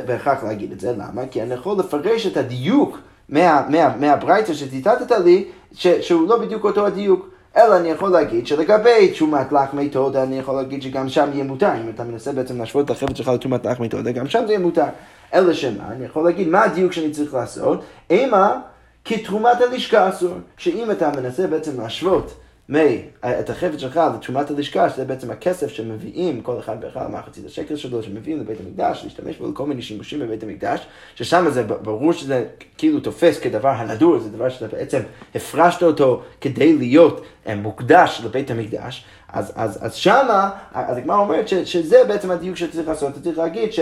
בהכרח 0.06 0.44
להגיד 0.44 0.72
את 0.72 0.80
זה, 0.80 0.92
למה? 0.92 1.22
כי 1.32 1.42
אני 1.42 1.54
יכול 1.54 1.80
לפרש 1.80 2.28
את 2.28 2.38
הדיוק 2.38 2.98
מהברייתא 3.30 4.54
שציטטת 4.54 5.12
לי, 5.12 5.46
שהוא 5.74 6.30
לא 6.30 6.38
בדיוק 6.38 6.64
אותו 6.64 6.88
הדיוק. 6.88 7.30
אלא 7.58 7.78
אני 7.78 7.90
יכול 7.90 8.10
להגיד 8.10 8.48
שלגבי 8.48 9.10
תשומת 9.12 9.52
לחמי 9.52 9.90
תודה, 9.90 10.24
אני 10.24 10.40
יכול 10.40 10.56
להגיד 10.56 10.82
שגם 10.82 11.10
שם 11.10 11.30
יהיה 11.34 11.44
מותר. 11.44 11.72
אם 11.84 11.90
אתה 11.90 12.04
מנסה 12.04 12.32
בעצם 12.32 12.58
להשוות 12.58 12.86
את 12.86 12.90
החפץ 12.90 13.18
שלך 13.18 13.28
לתשומת 13.28 13.66
לחמי 13.66 13.90
תודה, 13.90 14.12
גם 14.12 14.28
שם 14.28 14.44
זה 14.48 14.54
יהיה 14.54 14.60
מותר. 14.60 14.86
אלא 15.34 15.54
שמה, 15.54 15.84
אני 15.92 16.06
יכול 16.06 16.26
להגיד 16.26 16.48
מה 16.48 16.64
הדיוק 16.64 16.92
שאני 16.92 17.12
צריך 17.12 17.34
לעשות, 17.34 17.82
אימה 18.10 18.60
כתרומת 19.06 19.62
הלשכה 19.62 20.10
אסור. 20.10 20.34
שאם 20.58 20.92
אתה 20.92 21.12
מנסה 21.18 21.48
בעצם 21.48 21.82
להשוות 21.82 22.34
מי, 22.70 23.02
את 23.26 23.50
החפץ 23.50 23.80
שלך 23.80 24.02
לתשומת 24.16 24.52
הלשכה, 24.52 24.90
שזה 24.90 25.06
בעצם 25.06 25.32
הכסף 25.32 25.68
שמביאים 25.68 26.42
כל 26.42 26.60
אחד 26.60 26.78
ואחד 26.82 27.12
מהחצית 27.12 27.46
השקל 27.46 27.76
שלו, 27.76 28.04
שמביאים 28.04 28.40
לבית 28.40 28.58
המקדש, 28.60 29.02
להשתמש 29.04 29.38
בו 29.38 29.52
לכל 29.52 29.66
מיני 29.66 29.82
שימושים 29.82 30.20
בבית 30.20 30.44
המקדש, 30.44 30.88
ששם 31.16 31.50
זה 31.50 31.64
ברור 31.64 32.14
שזה 32.14 32.46
כאילו 32.78 33.00
תופס 33.00 33.40
כדבר 33.40 33.70
הנדור, 33.70 34.20
זה 34.20 34.30
דבר 34.30 34.50
שאתה 34.50 34.68
בעצם 34.68 35.00
הפרשת 35.36 35.84
אותו 35.84 36.22
כדי 36.42 36.78
להיות 36.78 37.26
אה, 37.48 37.56
מוקדש 37.56 38.22
לבית 38.26 38.52
המקדש, 38.52 39.06
אז, 39.30 39.52
אז, 39.56 39.86
אז 39.86 39.94
שמה, 39.94 40.50
אז 40.74 40.98
הגמרא 40.98 41.18
אומרת 41.18 41.48
ש, 41.48 41.54
שזה 41.54 42.04
בעצם 42.08 42.32
הדיוק 42.32 42.56
שצריך 42.58 42.88
לעשות, 42.88 43.12
אתה 43.12 43.22
צריך 43.22 43.38
להגיד 43.38 43.74
ש... 43.74 43.80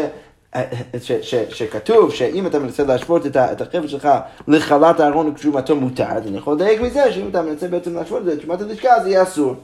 ש, 1.01 1.11
ש, 1.21 1.35
שכתוב 1.49 2.13
שאם 2.13 2.47
אתה 2.47 2.59
מנסה 2.59 2.83
להשוות 2.83 3.25
את, 3.25 3.37
את 3.37 3.61
החפץ 3.61 3.89
שלך 3.89 4.09
לחלת 4.47 4.99
הארון 4.99 5.27
ותשומתו 5.27 5.75
מותר, 5.75 6.03
אז 6.03 6.27
אני 6.27 6.37
יכול 6.37 6.53
לדייק 6.53 6.81
מזה 6.81 7.11
שאם 7.11 7.29
אתה 7.29 7.41
מנסה 7.41 7.67
בעצם 7.67 7.95
להשוות 7.95 8.21
את 8.21 8.25
זה 8.25 8.35
לתשומת 8.35 8.61
הלשכה 8.61 8.95
אז 8.95 9.07
יהיה 9.07 9.23
אסור. 9.23 9.55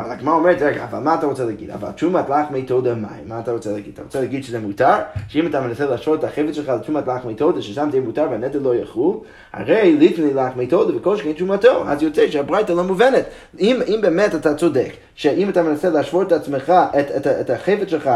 אבל 0.00 0.10
הגמרא 0.10 0.34
אומרת, 0.34 0.62
רגע, 0.62 0.84
אבל 0.84 0.98
מה 0.98 1.14
אתה 1.14 1.26
רוצה 1.26 1.44
להגיד? 1.44 1.70
אבל 1.70 1.90
תשומת 1.90 2.24
לחמי 2.28 2.62
תודה 2.62 2.94
מים, 2.94 3.24
מה 3.26 3.40
אתה 3.40 3.52
רוצה 3.52 3.72
להגיד? 3.72 3.92
אתה 3.94 4.02
רוצה 4.02 4.20
להגיד 4.20 4.44
שזה 4.44 4.60
מותר? 4.60 4.94
שאם 5.28 5.46
אתה 5.46 5.60
מנסה 5.60 5.86
להשוות 5.86 6.18
את 6.18 6.24
החפץ 6.24 6.54
שלך 6.54 6.68
לתשומת 6.68 7.06
לחמי 7.06 7.34
תודה, 7.34 7.62
ששם 7.62 7.88
תהיה 7.90 8.02
מותר 8.02 8.26
והנטל 8.30 8.58
לא 8.58 8.74
יחול, 8.74 9.16
הרי 9.52 9.96
לפני 10.00 10.34
לחמי 10.34 10.66
תודה 10.66 10.96
וכל 10.96 11.16
שכן 11.16 11.32
תשומתו, 11.32 11.84
אז 11.86 12.02
יוצא 12.02 12.30
שהברייתא 12.30 12.72
לא 12.72 12.84
מובנת. 12.84 13.24
אם, 13.60 13.80
אם 13.86 13.98
באמת 14.02 14.34
אתה 14.34 14.54
צודק, 14.54 14.90
שאם 15.14 15.48
אתה 15.48 15.62
מנסה 15.62 15.90
להשוות 15.90 16.26
את 16.26 16.32
עצמך, 16.32 16.72
את, 17.00 17.06
את, 17.16 17.26
את 17.26 17.50
החפץ 17.50 17.88
שלך 17.88 18.10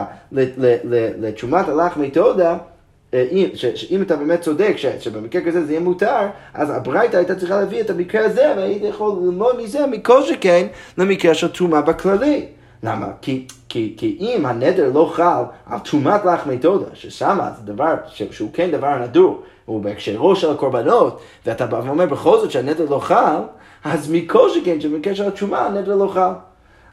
לתשומת 1.18 1.68
הלחמי 1.68 2.10
תודה, 2.10 2.56
אה, 3.14 3.24
שאם 3.54 4.02
אתה 4.02 4.16
באמת 4.16 4.40
צודק 4.40 4.74
שבמקרה 5.00 5.42
כזה 5.42 5.64
זה 5.64 5.72
יהיה 5.72 5.80
מותר, 5.80 6.26
אז 6.54 6.70
הברייתא 6.70 7.16
הייתה 7.16 7.34
צריכה 7.34 7.60
להביא 7.60 7.80
את 7.80 7.90
המקרה 7.90 8.24
הזה, 8.24 8.52
והיית 8.56 8.82
יכול 8.82 9.12
ללמוד 9.22 9.62
מזה 9.62 9.86
מכל 9.86 10.22
שכן 10.22 10.66
למקרה 10.98 11.34
של 11.34 11.48
תרומה 11.48 11.80
בכללי. 11.80 12.46
למה? 12.82 13.06
כי, 13.22 13.46
כי, 13.68 13.94
כי 13.96 14.16
אם 14.20 14.46
הנדר 14.46 14.90
לא 14.94 15.10
חל 15.14 15.42
על 15.66 15.78
תרומת 15.78 16.24
לחמי 16.24 16.58
תודה, 16.58 16.86
ששם 16.94 17.38
זה 17.56 17.72
דבר 17.72 17.94
שהוא 18.30 18.50
כן 18.52 18.70
דבר 18.70 18.98
נדור, 18.98 19.42
הוא 19.64 19.82
בהקשרו 19.82 20.36
של 20.36 20.50
הקורבנות, 20.50 21.20
ואתה 21.46 21.66
בא 21.66 21.80
ואומר 21.84 22.06
בכל 22.06 22.38
זאת 22.38 22.50
שהנדר 22.50 22.86
לא 22.90 22.98
חל, 22.98 23.36
אז 23.84 24.10
מכל 24.10 24.50
שכן 24.50 24.80
שבמקרה 24.80 25.14
של 25.14 25.28
התרומה 25.28 25.66
הנדר 25.66 25.96
לא 25.96 26.08
חל. 26.08 26.32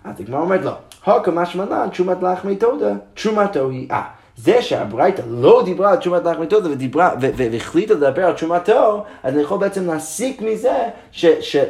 אז 0.03 0.19
הגמרא 0.19 0.39
אומרת 0.39 0.62
לא, 0.65 0.71
הוקא 1.05 1.32
משמע 1.32 1.65
לן 1.65 1.89
תרומת 1.89 2.23
לחמי 2.23 2.55
תודה, 2.55 2.93
תרומתו 3.13 3.69
היא 3.69 3.88
אה. 3.91 4.18
זה 4.43 4.62
שהברייתא 4.62 5.21
לא 5.30 5.62
דיברה 5.65 5.91
על 5.91 5.97
תשומת 5.97 6.25
לחמי 6.25 6.47
תודה 6.47 6.71
ודיברה, 6.71 7.12
והחליטה 7.19 7.93
לדבר 7.93 8.25
על 8.25 8.34
תשומתו, 8.34 9.04
אז 9.23 9.34
אני 9.34 9.41
יכול 9.41 9.58
בעצם 9.58 9.88
להסיק 9.88 10.41
מזה 10.41 10.78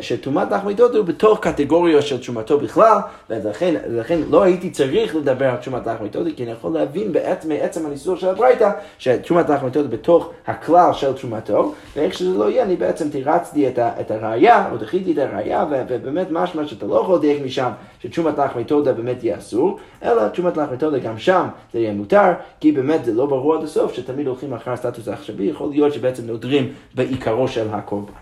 שתרומת 0.02 0.52
לחמי 0.52 0.76
תודה 0.76 0.98
הוא 0.98 1.06
בתוך 1.06 1.40
קטגוריה 1.40 2.02
של 2.02 2.18
תשומתו 2.20 2.60
בכלל, 2.60 2.98
ולכן 3.30 4.22
לא 4.30 4.44
הייתי 4.44 4.70
צריך 4.70 5.16
לדבר 5.16 5.46
על 5.46 5.58
תשומת 5.58 5.88
לחמי 5.88 6.10
תודה, 6.10 6.30
כי 6.36 6.44
אני 6.44 6.52
יכול 6.52 6.74
להבין 6.74 7.12
בעצם, 7.12 7.50
מעצם 7.50 7.86
הניסוח 7.86 8.20
של 8.20 8.30
הברייתא, 8.30 8.72
שתשומת 8.98 9.50
לחמי 9.50 9.72
תודה 9.72 9.88
בתוך 9.88 10.30
הכלל 10.48 10.94
של 10.94 11.14
תשומתו, 11.14 11.74
ואיך 11.96 12.14
שזה 12.14 12.38
לא 12.38 12.50
יהיה, 12.50 12.64
אני 12.64 12.76
בעצם 12.76 13.10
תירצתי 13.10 13.68
את, 13.68 13.80
את 13.80 14.12
הראייה, 14.12 14.70
או 14.72 14.78
דחיתי 14.78 15.12
את 15.12 15.18
הראייה, 15.18 15.66
ובאמת 15.70 16.28
משמע 16.32 16.68
שאתה 16.68 16.86
לא 16.86 17.02
יכול 17.02 17.16
לדייק 17.16 17.44
משם 17.46 17.70
שתשומת 18.00 18.38
לחמי 18.38 18.64
תודה 18.64 18.94
באמת 18.94 19.24
יהיה 19.24 19.38
אסור, 19.38 19.80
אלא 20.04 20.28
תשומת 20.28 20.58
לחמי 20.58 20.78
תודה 20.78 20.98
גם 20.98 21.18
שם 21.18 21.48
זה 21.74 21.80
יהיה 21.80 21.94
מותר. 21.94 22.32
כי 22.60 22.72
באמת 22.72 23.06
זה 23.06 23.14
לא 23.14 23.26
ברור 23.26 23.56
עד 23.56 23.64
הסוף 23.64 23.94
שתמיד 23.94 24.28
הולכים 24.28 24.54
אחר 24.54 24.72
הסטטוס 24.72 25.08
העכשווי, 25.08 25.46
יכול 25.46 25.70
להיות 25.70 25.94
שבעצם 25.94 26.26
נודרים 26.26 26.74
בעיקרו 26.96 27.48
של 27.48 27.68
הקורבן. 27.72 28.14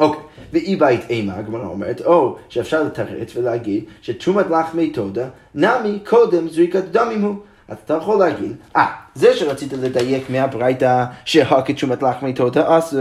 אוקיי, 0.00 0.20
ואי 0.52 0.76
בית 0.76 1.00
אימה, 1.10 1.36
הגמרא 1.36 1.66
אומרת, 1.66 2.00
או 2.00 2.36
שאפשר 2.48 2.82
לתרץ 2.82 3.36
ולהגיד 3.36 3.84
שתרומת 4.02 4.46
לחמי 4.50 4.90
תודה, 4.90 5.28
נמי 5.54 5.98
קודם 6.04 6.48
זריקת 6.48 6.84
דמים 6.84 7.22
הוא. 7.22 7.34
אז 7.68 7.76
אתה 7.84 7.94
יכול 7.94 8.18
להגיד, 8.18 8.56
אה, 8.76 8.86
זה 9.14 9.36
שרצית 9.36 9.72
לדייק 9.72 10.30
מהברייתא 10.30 11.04
שהכתשומת 11.24 12.02
לחמי 12.02 12.32
תודה 12.32 12.78
אסור, 12.78 13.00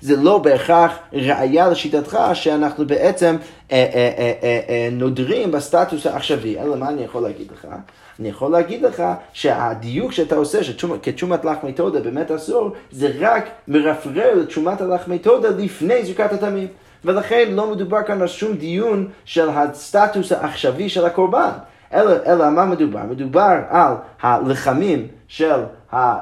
זה 0.00 0.16
לא 0.16 0.38
בהכרח 0.38 0.92
ראייה 1.12 1.68
לשיטתך 1.68 2.18
שאנחנו 2.34 2.86
בעצם 2.86 3.36
אה, 3.72 3.76
אה, 3.94 4.12
אה, 4.18 4.32
אה, 4.42 4.60
אה, 4.68 4.88
נודרים 4.92 5.52
בסטטוס 5.52 6.06
העכשווי. 6.06 6.60
אלא 6.60 6.76
מה 6.76 6.88
אני 6.88 7.02
יכול 7.02 7.22
להגיד 7.22 7.46
לך? 7.52 7.66
אני 8.20 8.28
יכול 8.28 8.52
להגיד 8.52 8.82
לך 8.82 9.02
שהדיוק 9.32 10.12
שאתה 10.12 10.36
עושה, 10.36 10.64
שכתשומת 10.64 11.44
לחמי 11.44 11.72
תודה 11.72 12.00
באמת 12.00 12.30
אסור, 12.30 12.70
זה 12.90 13.10
רק 13.20 13.44
מרפרר 13.68 14.34
לתשומת 14.34 14.80
הלחמי 14.80 15.18
תודה 15.18 15.48
לפני 15.48 16.04
זריקת 16.04 16.32
התמים. 16.32 16.68
ולכן 17.04 17.48
לא 17.50 17.70
מדובר 17.70 18.02
כאן 18.02 18.22
על 18.22 18.28
שום 18.28 18.52
דיון 18.52 19.08
של 19.24 19.48
הסטטוס 19.48 20.32
העכשווי 20.32 20.88
של 20.88 21.04
הקורבן. 21.04 21.50
אלא, 21.94 22.12
אלא 22.26 22.50
מה 22.50 22.64
מדובר? 22.64 23.02
מדובר 23.02 23.56
על 23.68 23.94
הלחמים 24.22 25.08
של, 25.28 25.60
ה, 25.92 26.18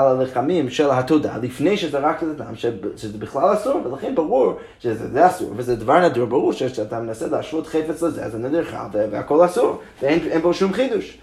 על 0.00 0.06
הלחמים 0.06 0.70
של 0.70 0.90
התודה 0.90 1.36
לפני 1.42 1.76
שזרקת 1.76 2.22
את 2.22 2.40
הדם, 2.40 2.54
שזה 2.96 3.18
בכלל 3.18 3.52
אסור, 3.54 3.80
ולכן 3.84 4.14
ברור 4.14 4.52
שזה 4.80 5.26
אסור, 5.26 5.52
וזה 5.56 5.76
דבר 5.76 6.08
נדור, 6.08 6.26
ברור 6.26 6.52
שאתה 6.52 7.00
מנסה 7.00 7.26
להשוות 7.26 7.66
חפץ 7.66 8.02
לזה, 8.02 8.24
אז 8.24 8.32
זה 8.32 8.38
נדיר 8.38 8.64
חל 8.64 8.86
והכל 9.10 9.44
אסור, 9.44 9.78
ואין 10.02 10.40
בו 10.42 10.54
שום 10.54 10.72
חידוש. 10.72 11.18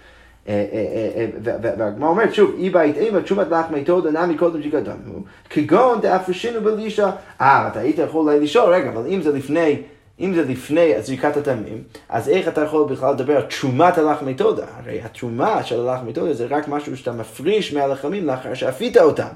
אה, 0.48 0.64
אה, 0.72 1.08
אה, 1.16 1.26
והגמרא 1.62 2.08
אומרת 2.08 2.34
שוב, 2.34 2.54
אי 2.58 2.70
בית 2.70 2.96
אימה 2.96 3.22
תשומת 3.22 3.46
לחמי 3.50 3.84
תודה 3.84 4.10
נמי 4.10 4.38
קודם 4.38 4.62
שגדמנו, 4.62 5.22
כגון 5.50 6.00
דאפרשינו 6.00 6.60
בלישה. 6.60 7.10
אה, 7.40 7.68
אתה 7.68 7.80
היית 7.80 7.98
יכול 7.98 8.32
לשאול, 8.32 8.74
רגע, 8.74 8.90
אבל 8.90 9.06
אם 9.06 9.22
זה 9.22 9.32
לפני 9.32 9.82
אם 10.22 10.34
זה 10.34 10.42
לפני 10.42 11.02
זריקת 11.02 11.36
התמים, 11.36 11.82
אז 12.08 12.28
איך 12.28 12.48
אתה 12.48 12.60
יכול 12.60 12.86
בכלל 12.88 13.12
לדבר 13.12 13.36
על 13.36 13.42
תשומת 13.42 13.98
הלחמי 13.98 14.34
תודה? 14.34 14.66
הרי 14.76 15.00
התשומה 15.02 15.62
של 15.62 15.88
הלחמי 15.88 16.12
תודה 16.12 16.32
זה 16.32 16.46
רק 16.50 16.68
משהו 16.68 16.96
שאתה 16.96 17.12
מפריש 17.12 17.72
מהלחמים 17.72 18.26
לאחר 18.26 18.54
שאפית 18.54 18.96
אותם. 18.96 19.28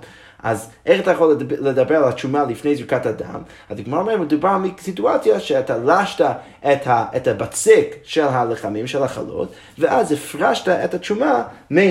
אז 0.43 0.71
איך 0.87 1.01
אתה 1.01 1.11
יכול 1.11 1.37
לדבר 1.51 1.97
על 1.97 2.09
התשומה 2.09 2.45
לפני 2.45 2.77
זריקת 2.77 3.07
הדם? 3.07 3.41
אז 3.71 3.79
הגמרא 3.79 4.01
אומרת, 4.01 4.21
מדובר 4.21 4.59
מסיטואציה 4.59 5.41
שאתה 5.41 5.79
לשת 5.79 6.25
את, 6.73 6.87
ה, 6.87 7.05
את 7.17 7.29
הבצק 7.29 7.97
של 8.03 8.25
הלחמים, 8.25 8.87
של 8.87 9.03
החלות, 9.03 9.53
ואז 9.79 10.13
הפרשת 10.13 10.69
את 10.69 10.95
התשומה 10.95 11.43
מה, 11.71 11.83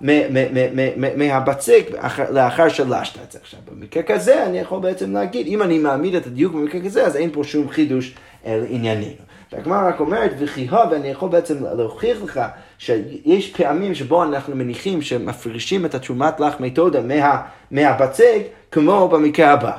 מה, 0.00 0.12
מה, 0.30 0.40
מה, 0.50 0.86
מה, 0.96 1.16
מהבצק 1.16 1.86
לאחר 2.30 2.68
שלשת 2.68 3.18
את 3.26 3.32
זה. 3.32 3.38
עכשיו, 3.42 3.60
במקרה 3.70 4.02
כזה 4.02 4.46
אני 4.46 4.58
יכול 4.58 4.80
בעצם 4.80 5.12
להגיד, 5.12 5.46
אם 5.46 5.62
אני 5.62 5.78
מעמיד 5.78 6.14
את 6.14 6.26
הדיוק 6.26 6.54
במקרה 6.54 6.80
כזה, 6.80 7.06
אז 7.06 7.16
אין 7.16 7.30
פה 7.32 7.44
שום 7.44 7.68
חידוש 7.68 8.14
לענייננו. 8.46 9.33
והגמרא 9.54 9.88
רק 9.88 10.00
אומרת, 10.00 10.30
וכי 10.38 10.68
הו, 10.68 10.90
ואני 10.90 11.08
יכול 11.08 11.28
בעצם 11.28 11.64
להוכיח 11.76 12.22
לך 12.22 12.40
שיש 12.78 13.52
פעמים 13.52 13.94
שבו 13.94 14.22
אנחנו 14.22 14.56
מניחים 14.56 15.02
שמפרישים 15.02 15.86
את 15.86 15.94
התרומת 15.94 16.40
לחמי 16.40 16.70
תודה 16.70 17.00
מה, 17.00 17.42
מהבצק, 17.70 18.42
כמו 18.70 19.08
במקרה 19.08 19.52
הבא. 19.52 19.76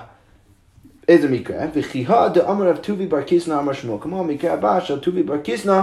איזה 1.08 1.30
מקרה? 1.30 1.58
וכי 1.74 2.06
הו 2.08 2.30
דאמר 2.34 2.70
רב 2.70 2.78
טובי 2.78 3.08
בר 3.08 3.22
קיסנא 3.22 3.60
אמר 3.60 3.74
שמואל, 3.74 4.02
כמו 4.02 4.20
המקרה 4.20 4.54
הבא 4.54 4.80
של 4.80 5.00
טובי 5.00 5.24
בר 5.24 5.38
קיסנא 5.38 5.82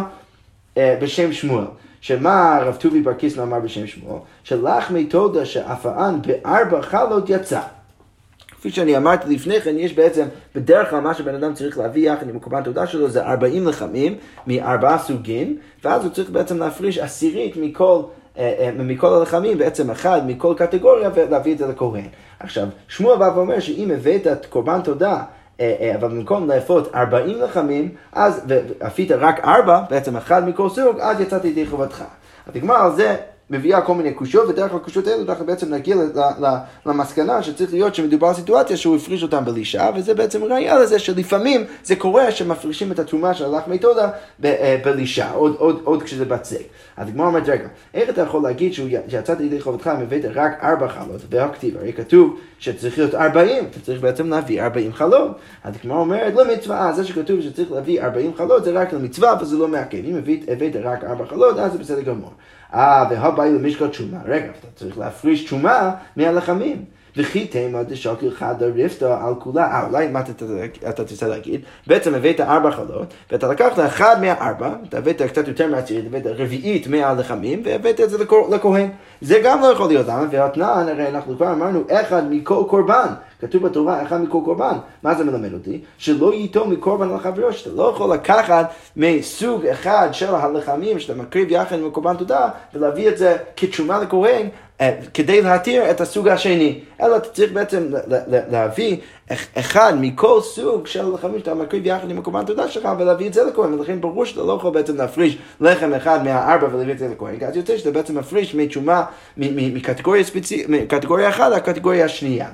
אה, 0.79 0.97
בשם 1.01 1.33
שמואל. 1.33 1.65
שמה 2.01 2.59
רב 2.63 2.77
טובי 2.77 3.01
בר 3.01 3.13
קיסנא 3.13 3.43
אמר 3.43 3.61
בשם 3.61 3.87
שמואל? 3.87 4.19
שלחמי 4.45 5.05
תודה 5.05 5.45
שאפאן 5.45 6.19
בארבע 6.27 6.83
חלות 6.83 7.31
יצא. 7.31 7.61
כפי 8.63 8.71
שאני 8.71 8.97
אמרתי 8.97 9.35
לפני 9.35 9.61
כן, 9.61 9.75
יש 9.79 9.93
בעצם, 9.95 10.25
בדרך 10.55 10.91
כלל 10.91 11.01
מה 11.01 11.15
שבן 11.15 11.35
אדם 11.35 11.55
צריך 11.55 11.79
להביא 11.79 12.13
יחד 12.13 12.29
עם 12.29 12.37
הקורבן 12.37 12.63
תודה 12.63 12.87
שלו 12.87 13.09
זה 13.09 13.27
40 13.27 13.69
לחמים 13.69 14.17
מארבעה 14.47 14.99
סוגים, 14.99 15.59
ואז 15.85 16.05
הוא 16.05 16.13
צריך 16.13 16.31
בעצם 16.31 16.59
להפריש 16.59 16.99
עשירית 16.99 17.57
מכל... 17.57 18.03
אה, 18.39 18.55
אה, 18.59 18.71
מכל 18.79 19.15
הלחמים, 19.15 19.59
בעצם 19.59 19.91
אחד 19.91 20.27
מכל 20.27 20.55
קטגוריה, 20.57 21.11
ולהביא 21.15 21.53
את 21.53 21.59
זה 21.59 21.67
לכהן. 21.67 22.07
עכשיו, 22.41 22.67
שמואל 22.89 23.19
בא 23.19 23.31
ואומר 23.35 23.61
שאם 23.61 23.91
הבאת 23.95 24.27
את 24.27 24.47
קורבן 24.47 24.81
תודה, 24.81 25.23
אה, 25.61 25.93
אבל 26.01 26.09
במקום 26.09 26.49
לאפות 26.49 26.95
40 26.95 27.41
לחמים, 27.41 27.89
אז, 28.13 28.43
ואפית 28.49 29.11
רק 29.11 29.45
ארבע, 29.45 29.81
בעצם 29.91 30.17
אחד 30.17 30.49
מכל 30.49 30.69
סוג, 30.69 31.01
אז 31.01 31.21
יצאתי 31.21 31.49
ידי 31.49 31.67
חובתך. 31.67 32.05
אז 32.47 32.57
נגמר 32.57 32.77
על 32.77 32.93
זה 32.93 33.17
מביאה 33.53 33.81
כל 33.81 33.95
מיני 33.95 34.13
קושיות, 34.13 34.49
ודרך 34.49 34.75
הקושיות 34.75 35.07
האלו 35.07 35.25
אנחנו 35.29 35.47
בעצם 35.47 35.75
נגיע 35.75 35.97
למסקנה 36.87 37.43
שצריך 37.43 37.73
להיות 37.73 37.95
שמדובר 37.95 38.27
על 38.27 38.35
סיטואציה 38.35 38.77
שהוא 38.77 38.97
הפריש 38.97 39.23
אותם 39.23 39.45
בלישה, 39.45 39.91
וזה 39.97 40.15
בעצם 40.15 40.45
ראייה 40.45 40.79
לזה 40.79 40.99
שלפעמים 40.99 41.65
זה 41.85 41.97
קורה 41.97 42.31
שמפרישים 42.31 42.93
את 42.93 42.99
התרומה 42.99 43.35
של 43.35 43.45
הלחמי 43.45 43.79
תודה 43.79 44.11
אה, 44.45 44.77
בלישה, 44.85 45.31
עוד, 45.31 45.57
עוד, 45.59 45.81
עוד 45.85 46.03
כשזה 46.03 46.25
בצק. 46.25 46.63
אז 46.97 47.09
הגמרא 47.09 47.27
אומרת, 47.27 47.49
רגע, 47.49 47.69
איך 47.95 48.11
אתה 48.11 48.21
יכול 48.21 48.43
להגיד 48.43 48.73
שיצאת 48.73 49.41
ידי 49.41 49.61
חובתך 49.61 49.91
אם 49.97 50.03
הבאת 50.03 50.25
רק 50.35 50.53
ארבע 50.63 50.89
חלות, 50.89 51.21
והכתיב, 51.31 51.77
הרי 51.77 51.93
כתוב 51.93 52.39
שצריך 52.59 52.99
להיות 52.99 53.15
ארבעים, 53.15 53.65
אתה 53.71 53.81
צריך 53.81 54.01
בעצם 54.01 54.29
להביא 54.29 54.63
ארבעים 54.63 54.93
חלות. 54.93 55.31
אז 55.65 55.75
הגמרא 55.81 55.99
אומרת, 55.99 56.35
לא 56.35 56.55
מצווה, 56.55 56.93
זה 56.93 57.05
שכתוב 57.05 57.41
שצריך 57.41 57.73
להביא 57.73 58.03
ארבעים 58.03 58.35
חלות 58.35 58.65
זה 58.65 58.71
רק 58.71 58.93
למצווה, 58.93 59.35
וזה 59.41 59.57
לא 59.57 59.69
מעכב. 59.69 60.05
אם 60.05 60.17
הבאת 60.49 60.77
רק 60.83 61.05
ארבע 61.05 61.27
חלות, 61.27 61.59
אז 61.59 61.73
זה 61.73 61.79
בסדר 61.79 62.01
גמור. 62.01 62.31
אה, 62.75 63.05
והבאי 63.11 63.51
למשקל 63.51 63.89
תשומה. 63.89 64.19
רגע, 64.25 64.45
אתה 64.45 64.67
צריך 64.75 64.99
להפריש 64.99 65.45
תשומה 65.45 65.91
מהלחמים. 66.17 66.85
וכי 67.17 67.47
תימא 67.47 67.83
דשוקל 67.83 68.31
חדא 68.31 68.67
ריפתא 68.67 69.05
על 69.05 69.35
כולה, 69.39 69.65
אה, 69.65 69.87
אולי 69.87 70.09
מה 70.09 70.21
אתה 70.89 71.05
תרצה 71.05 71.29
להגיד? 71.29 71.61
בעצם 71.87 72.15
הבאת 72.15 72.41
ארבע 72.41 72.71
חלות, 72.71 73.15
ואתה 73.33 73.49
לקחת 73.49 73.79
אחד 73.79 74.17
מהארבע, 74.21 74.75
אתה 74.89 74.99
הבאת 74.99 75.23
קצת 75.23 75.49
יותר 75.49 75.71
מהצירית, 75.71 76.07
הבאת 76.07 76.27
רביעית 76.27 76.87
מהלחמים, 76.87 77.63
והבאת 77.65 78.01
את 78.01 78.11
זה 78.11 78.25
לכהן. 78.51 78.89
זה 79.21 79.41
גם 79.45 79.61
לא 79.61 79.67
יכול 79.67 79.89
להיות, 79.89 80.07
למה? 80.07 80.27
ואתנן, 80.31 80.87
הרי 80.89 81.09
אנחנו 81.09 81.37
כבר 81.37 81.53
אמרנו, 81.53 81.85
אחד 81.91 82.33
מכל 82.33 82.65
קורבן. 82.69 83.09
כתוב 83.43 83.63
בתורה, 83.63 84.03
אחד 84.03 84.23
מכל 84.23 84.39
קורבן. 84.45 84.77
מה 85.03 85.15
זה 85.15 85.25
מלמד 85.25 85.53
אותי? 85.53 85.81
שלא 85.99 86.35
ייטול 86.35 86.67
מקורבן 86.67 87.11
על 87.11 87.19
חברו, 87.19 87.53
שאתה 87.53 87.71
לא 87.71 87.93
יכול 87.95 88.15
לקחת 88.15 88.73
מסוג 88.97 89.67
אחד 89.67 90.09
של 90.13 90.35
הלחמים 90.35 91.01
שאתה 91.01 91.15
מקריב 91.15 91.51
יחד 91.51 91.79
עם 91.79 91.87
הקורבן 91.87 92.17
תודה, 92.17 92.49
ולהביא 92.75 93.09
את 93.09 93.19
זה 93.19 93.37
כתשומה 93.57 93.99
לכהן, 93.99 94.49
אה, 94.81 94.99
כדי 95.15 95.43
להתיר 95.43 95.91
את 95.91 96.01
הסוג 96.01 96.29
השני. 96.29 96.81
אלא 97.01 97.17
אתה 97.17 97.29
צריך 97.29 97.53
בעצם 97.53 97.83
להביא 98.51 98.97
אחד 99.55 99.93
מכל 100.01 100.41
סוג 100.41 100.87
של 100.87 101.15
לחמים 101.15 101.39
שאתה 101.39 101.55
מקריב 101.55 101.87
יחד 101.87 102.11
עם 102.11 102.19
הקורבן 102.19 102.45
תודה 102.45 102.69
שלך 102.69 102.89
ולהביא 102.99 103.27
את 103.29 103.35
זה 103.35 103.45
לכהן, 103.45 103.75
ולכן 103.75 104.01
ברור 104.01 104.25
שאתה 104.25 104.43
לא 104.43 104.53
יכול 104.53 104.73
בעצם 104.73 104.97
להפריש 104.97 105.39
לחם 105.61 105.95
אחד 105.95 106.25
מהארבע 106.25 106.69
ולהביא 106.73 106.93
את 106.93 106.99
זה 106.99 107.09
לכהן, 107.09 107.37
אז 107.49 107.57
יוצא 107.57 107.79
שאתה 107.79 107.91
בעצם 107.91 108.19
מפריש 108.19 108.55
מתשומה, 108.55 109.05
מקטגוריה 110.69 111.29
אחת 111.29 111.53
לקטגוריה 111.53 112.05
השנייה. 112.05 112.49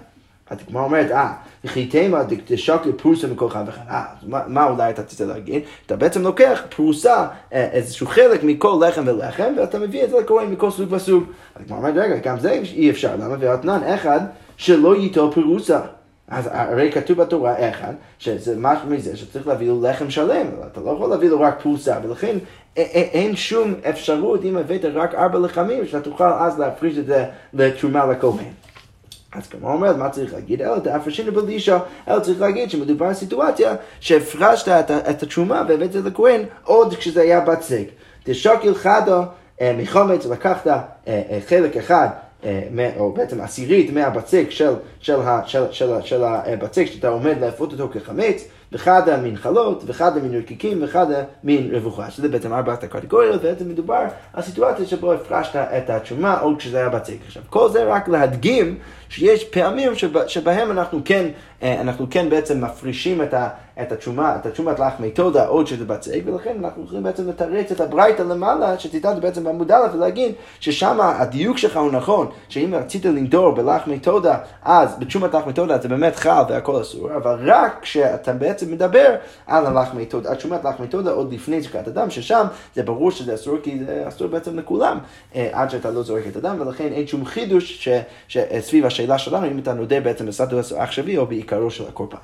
הגמרא 0.50 0.82
אומרת, 0.82 1.10
אה, 1.10 1.32
וכי 1.64 1.86
תימא 1.86 2.22
דשקלי 2.50 2.92
פרוסה 2.92 3.26
מכל 3.26 3.46
אחד 3.46 3.64
ואחד. 3.66 3.82
אה, 3.90 4.04
מה 4.46 4.64
אולי 4.64 4.90
אתה 4.90 5.02
תצא 5.02 5.24
להגיד? 5.24 5.62
אתה 5.86 5.96
בעצם 5.96 6.22
לוקח 6.22 6.60
פרוסה, 6.68 7.26
אה, 7.52 7.68
איזשהו 7.72 8.06
חלק 8.06 8.44
מכל 8.44 8.82
לחם 8.88 9.04
ולחם, 9.06 9.52
ואתה 9.58 9.78
מביא 9.78 10.04
את 10.04 10.10
זה 10.10 10.18
לכהן 10.18 10.52
מכל 10.52 10.70
סוג 10.70 10.92
וסוג. 10.92 11.24
אז 11.56 11.62
הגמרא 11.62 11.78
אומרת, 11.78 11.94
רגע, 11.96 12.16
גם 12.16 12.38
זה 12.38 12.50
אי 12.50 12.90
אפשר, 12.90 13.16
למה? 13.16 13.34
ואתנן 13.38 13.82
אחד 13.94 14.20
שלא 14.56 14.96
ייטול 14.96 15.32
פרוסה. 15.32 15.80
אז 16.28 16.48
הרי 16.52 16.92
כתוב 16.92 17.18
בתורה 17.22 17.70
אחד, 17.70 17.92
שזה 18.18 18.54
משהו 18.58 18.88
מזה 18.88 19.16
שצריך 19.16 19.46
להביא 19.46 19.68
לו 19.68 19.82
לחם 19.82 20.10
שלם, 20.10 20.46
אתה 20.72 20.80
לא 20.80 20.90
יכול 20.90 21.10
להביא 21.10 21.28
לו 21.28 21.40
רק 21.40 21.60
פרוסה, 21.62 21.96
ולכן 22.02 22.38
אין 22.76 23.36
שום 23.36 23.74
אפשרות 23.90 24.44
אם 24.44 24.56
הבאת 24.56 24.84
רק 24.84 25.14
ארבע 25.14 25.38
לחמים, 25.38 25.86
שאתה 25.86 26.00
תוכל 26.00 26.24
אז 26.24 26.58
להפריש 26.58 26.98
את 26.98 27.06
זה 27.06 27.24
לתרומה 27.54 28.06
לכהן. 28.06 28.52
אז 29.38 29.46
כמו 29.46 29.72
אומרת, 29.72 29.96
מה 29.96 30.08
צריך 30.08 30.34
להגיד? 30.34 30.62
אלא 30.62 30.78
תאפרשינו 30.78 31.32
בלישה, 31.32 31.78
אלא 32.08 32.20
צריך 32.20 32.40
להגיד 32.40 32.70
שמדובר 32.70 33.06
על 33.06 33.14
סיטואציה 33.14 33.74
שהפרשת 34.00 34.68
את, 34.68 34.90
את 34.90 35.22
התשומה 35.22 35.62
והבאת 35.68 35.96
את 35.96 36.04
לכהן 36.04 36.42
עוד 36.64 36.94
כשזה 36.94 37.20
היה 37.20 37.40
בצק. 37.40 37.84
תשקיל 38.24 38.74
חדו 38.74 39.22
אה, 39.60 39.74
מחומץ, 39.78 40.26
לקחת 40.26 40.66
אה, 40.66 40.80
אה, 41.06 41.38
חלק 41.48 41.76
אחד 41.76 42.08
או 42.98 43.12
בעצם 43.12 43.40
עשירית 43.40 43.92
מהבצק 43.92 44.46
של, 44.50 44.74
של, 45.00 45.16
של, 45.46 45.64
של, 45.70 46.02
של 46.02 46.24
הבצק 46.24 46.84
שאתה 46.86 47.08
עומד 47.08 47.36
לאפות 47.40 47.72
אותו 47.72 47.88
כחמץ, 47.92 48.44
וחד 48.72 49.02
מן 49.22 49.36
חלות, 49.36 49.82
וחד 49.86 50.18
מן 50.24 50.34
רקיקים, 50.34 50.78
וחד 50.82 51.06
מן 51.44 51.74
רבוחה, 51.74 52.10
שזה 52.10 52.28
בעצם 52.28 52.52
ארבעת 52.52 52.84
הקטגוריות, 52.84 53.40
ובעצם 53.40 53.68
מדובר 53.68 54.04
על 54.32 54.42
סיטואציה 54.42 54.86
שבו 54.86 55.12
הפרשת 55.12 55.56
את 55.56 55.90
התשומה 55.90 56.38
עוד 56.38 56.58
כשזה 56.58 56.78
היה 56.78 56.88
בצק. 56.88 57.16
עכשיו, 57.26 57.42
כל 57.50 57.68
זה 57.70 57.84
רק 57.84 58.08
להדגים 58.08 58.78
שיש 59.08 59.44
פעמים 59.44 59.94
שבה, 59.94 60.28
שבהם 60.28 60.70
אנחנו 60.70 61.00
כן, 61.04 61.28
אנחנו 61.62 62.06
כן 62.10 62.30
בעצם 62.30 62.64
מפרישים 62.64 63.22
את, 63.22 63.34
ה, 63.34 63.48
את 63.82 63.92
התשומה, 63.92 64.36
את 64.36 64.46
התשומת 64.46 64.78
לחמי 64.78 65.10
תודה 65.10 65.46
עוד 65.46 65.66
שזה 65.66 65.84
בצק, 65.84 66.20
ולכן 66.24 66.56
אנחנו 66.64 66.84
יכולים 66.84 67.02
בעצם 67.02 67.28
לתרץ 67.28 67.72
את 67.72 67.80
הברייתא 67.80 68.22
למעלה, 68.22 68.78
שציטטתי 68.78 69.20
בעצם 69.20 69.44
בעמוד 69.44 69.72
א', 69.72 69.86
ולהגיד 69.94 70.32
ששם 70.60 70.98
הדיוק 71.00 71.58
שלך 71.58 71.76
הוא 71.76 71.92
נכון, 71.92 72.26
שאם 72.48 72.74
רצית 72.74 73.04
לנדור 73.04 73.50
בלחמי 73.50 73.98
תודה, 73.98 74.38
אז 74.62 74.98
בתשומת 74.98 75.34
לחמי 75.34 75.52
תודה 75.52 75.78
זה 75.78 75.88
באמת 75.88 76.16
חל 76.16 76.42
והכל 76.48 76.80
אסור, 76.80 77.16
אבל 77.16 77.50
רק 77.50 77.78
כשאתה 77.82 78.32
בעצם 78.32 78.72
מדבר 78.72 79.14
על 79.46 79.66
הלחמי 79.66 80.06
תודה, 80.06 80.30
על 80.30 80.36
תשומת 80.36 80.64
לחמי 80.64 80.86
תודה 80.86 81.10
עוד 81.10 81.32
לפני 81.32 81.60
זריקת 81.60 81.88
הדם, 81.88 82.10
ששם 82.10 82.46
זה 82.74 82.82
ברור 82.82 83.10
שזה 83.10 83.34
אסור, 83.34 83.56
כי 83.62 83.84
זה 83.84 84.04
אסור 84.08 84.28
בעצם 84.28 84.58
לכולם, 84.58 84.98
אה, 85.34 85.48
עד 85.52 85.70
שאתה 85.70 85.90
לא 85.90 86.02
זורק 86.02 86.26
את 86.26 86.36
הדם, 86.36 86.56
ולכן 86.60 86.92
אין 86.92 87.06
שום 87.06 87.24
חידוש 87.24 87.88
ש, 87.88 87.88
ש, 88.28 88.38
סביב 88.60 88.86
השאלה 88.86 89.18
שלנו, 89.18 89.46
אם 89.46 89.58
אתה 89.58 89.72
נודה 89.72 90.00
בעצם 90.00 90.26
בסטטוס 90.26 90.72
העכשווי 90.72 91.16
או 91.16 91.26
בעיקרו 91.50 91.70
של 91.70 91.84
הקורבן. 91.88 92.18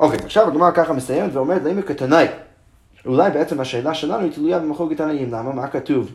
אוקיי, 0.00 0.18
עכשיו 0.24 0.48
הגמרא 0.48 0.70
ככה 0.70 0.92
מסיימת 0.92 1.30
ואומרת, 1.32 1.62
למה 1.64 1.82
כתנאי? 1.82 2.26
אולי 3.06 3.30
בעצם 3.30 3.60
השאלה 3.60 3.94
שלנו 3.94 4.24
היא 4.24 4.32
תלויה 4.32 4.58
במחלוקת 4.58 4.96
תנאים, 4.96 5.32
למה? 5.32 5.52
מה 5.52 5.68
כתוב? 5.68 6.10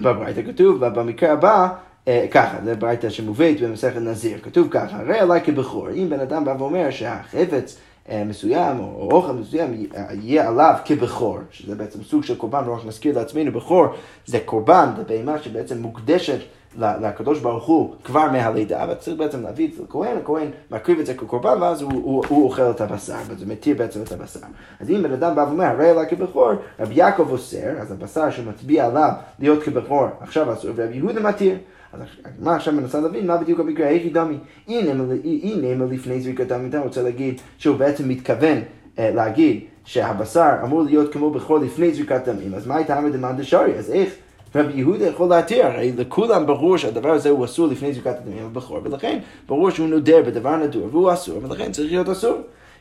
בברייתא 0.00 0.42
כתוב, 0.42 0.86
במקרה 0.86 1.32
הבא, 1.32 1.68
אה, 2.08 2.26
ככה, 2.30 2.56
זה 2.64 2.74
ברייתא 2.74 3.10
שמובאת 3.10 3.60
במסכת 3.60 3.96
נזיר, 3.96 4.38
כתוב 4.42 4.68
ככה, 4.70 4.96
הרי 4.96 5.18
עליי 5.18 5.40
כבכור, 5.44 5.90
אם 5.90 6.06
בן 6.10 6.20
אדם 6.20 6.44
בא 6.44 6.54
ואומר 6.58 6.90
שהחפץ 6.90 7.78
אה, 8.10 8.24
מסוים 8.24 8.80
או 8.80 9.08
אוכל 9.12 9.32
מסוים 9.32 9.86
יהיה 10.22 10.48
עליו 10.48 10.74
כבכור, 10.84 11.38
שזה 11.50 11.74
בעצם 11.74 12.02
סוג 12.02 12.24
של 12.24 12.36
קורבן, 12.36 12.64
לא 12.66 12.74
רק 12.74 12.84
נזכיר 12.86 13.18
לעצמנו, 13.18 13.52
בכור 13.52 13.86
זה 14.26 14.38
קורבן, 14.44 14.88
זה 14.96 15.02
בהמה 15.04 15.38
שבעצם 15.38 15.78
מוקדשת 15.78 16.38
לקדוש 16.78 17.40
ברוך 17.40 17.66
הוא 17.66 17.94
כבר 18.04 18.30
מהלידה, 18.32 18.86
וצריך 18.92 19.18
בעצם 19.18 19.42
להביא 19.42 19.68
את 19.68 19.74
זה 19.74 19.82
לכהן, 19.82 20.16
הכהן 20.16 20.48
מקריב 20.70 20.98
את 20.98 21.06
זה 21.06 21.14
כקורבן, 21.14 21.62
ואז 21.62 21.82
הוא, 21.82 21.92
הוא, 21.92 22.24
הוא 22.28 22.44
אוכל 22.44 22.70
את 22.70 22.80
הבשר, 22.80 23.18
וזה 23.26 23.46
מתיר 23.46 23.76
בעצם 23.76 24.02
את 24.02 24.12
הבשר. 24.12 24.40
אז 24.80 24.90
אם 24.90 25.02
בן 25.02 25.12
אדם 25.12 25.34
בא 25.34 25.40
ואומר, 25.40 25.64
הרי 25.64 25.90
אליי 25.90 26.06
כבכור, 26.10 26.52
רבי 26.80 26.94
יעקב 26.94 27.30
אוסר, 27.30 27.78
אז 27.80 27.92
הבשר 27.92 28.30
שמצביע 28.30 28.86
עליו 28.86 29.10
להיות 29.38 29.62
כבכור, 29.62 30.06
עכשיו 30.20 30.52
אסור, 30.52 30.70
ורבי 30.74 30.96
יהודה 30.96 31.20
מתיר. 31.20 31.56
אז 31.92 32.00
מה 32.38 32.56
עכשיו 32.56 32.74
מנסה 32.74 33.00
להבין 33.00 33.26
מה 33.26 33.36
בדיוק 33.36 33.60
המקרה 33.60 33.88
היחיד 33.88 34.18
דמי. 34.18 34.38
הנה 34.68 35.86
לפני 35.90 36.20
זריקת 36.20 36.46
דם, 36.46 36.66
אתה 36.68 36.80
רוצה 36.80 37.02
להגיד 37.02 37.40
שהוא 37.58 37.76
בעצם 37.76 38.08
מתכוון 38.08 38.58
אה, 38.98 39.10
להגיד 39.10 39.60
שהבשר 39.84 40.50
אמור 40.64 40.82
להיות 40.82 41.12
כמו 41.12 41.30
בכור 41.30 41.58
לפני 41.58 41.94
זריקת 41.94 42.28
דמים, 42.28 42.54
אז 42.54 42.66
מה 42.66 42.76
הייתה 42.76 42.98
המדמן 42.98 43.36
דשארי? 43.36 43.78
אז 43.78 43.90
איך 43.90 44.14
רבי 44.54 44.72
יהודה 44.78 45.06
יכול 45.06 45.28
להתיר, 45.28 45.66
הרי 45.66 45.92
לכולם 45.96 46.46
ברור 46.46 46.76
שהדבר 46.76 47.10
הזה 47.10 47.30
הוא 47.30 47.44
אסור 47.44 47.66
לפני 47.66 47.92
זריקת 47.92 48.16
הדמים 48.18 48.46
הבכור, 48.46 48.80
ולכן 48.82 49.18
ברור 49.48 49.70
שהוא 49.70 49.88
נודר 49.88 50.22
בדבר 50.26 50.56
נדור 50.56 50.88
והוא 50.90 51.12
אסור, 51.12 51.44
ולכן 51.44 51.72
צריך 51.72 51.92
להיות 51.92 52.08
אסור. 52.08 52.36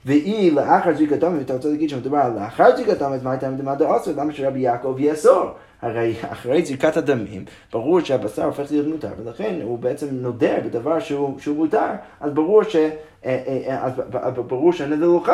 ואי 0.05 0.51
לאחר 0.51 0.95
זריקת 0.95 1.19
דמים, 1.19 1.41
אתה 1.41 1.53
רוצה 1.53 1.69
להגיד 1.69 1.89
שמדובר 1.89 2.17
על 2.17 2.33
לאחר 2.35 2.75
זריקת 2.75 2.97
דמים, 2.97 3.19
מה 3.23 3.31
הייתה 3.31 3.47
המדמה 3.47 3.75
דאסור? 3.75 4.13
למה 4.17 4.33
שרבי 4.33 4.59
יעקב 4.59 4.95
יאסור? 4.99 5.45
הרי 5.81 6.15
אחרי 6.21 6.65
זריקת 6.65 6.97
הדמים, 6.97 7.45
ברור 7.73 7.99
שהבשר 7.99 8.45
הופך 8.45 8.71
להיות 8.71 8.87
מותר, 8.87 9.09
ולכן 9.23 9.59
הוא 9.63 9.79
בעצם 9.79 10.07
נודר 10.11 10.57
בדבר 10.65 10.99
שהוא, 10.99 11.39
שהוא 11.39 11.57
מותר, 11.57 11.87
אז 12.19 12.31
ברור, 12.31 12.63
ש, 12.63 12.75
אה, 12.75 12.89
אה, 13.25 13.61
אה, 13.67 13.85
אז 13.85 14.33
ברור 14.47 14.73
שהנדל 14.73 15.05
אוכל. 15.05 15.31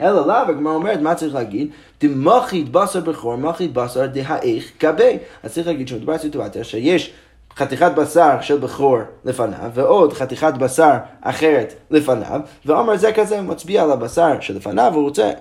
אלא 0.00 0.26
לאו, 0.26 0.36
הגמרא 0.48 0.74
אומרת, 0.74 1.00
מה 1.00 1.14
צריך 1.14 1.34
להגיד? 1.34 1.68
דמחית 2.00 2.68
בשר 2.72 3.00
בכור, 3.00 3.36
מחית 3.36 3.72
בשר 3.72 4.06
דהאיך 4.06 4.72
גבי. 4.82 5.18
אז 5.42 5.54
צריך 5.54 5.66
להגיד 5.66 5.88
שמדובר 5.88 6.12
על 6.12 6.18
סיטואציה 6.18 6.64
שיש 6.64 7.12
חתיכת 7.56 7.92
בשר 7.96 8.40
של 8.40 8.58
בכור 8.58 8.98
לפניו, 9.24 9.70
ועוד 9.74 10.12
חתיכת 10.12 10.52
בשר 10.58 10.92
אחרת 11.20 11.74
לפניו, 11.90 12.40
ואומר 12.66 12.96
זה 12.96 13.12
כזה, 13.12 13.40
מצביע 13.40 13.82
על 13.82 13.90
הבשר 13.90 14.40
שלפניו, 14.40 14.92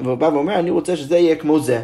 והוא 0.03 0.15
בא 0.15 0.25
ואומר, 0.25 0.59
אני 0.59 0.69
רוצה 0.69 0.95
שזה 0.95 1.17
יהיה 1.17 1.35
כמו 1.35 1.59
זה. 1.59 1.81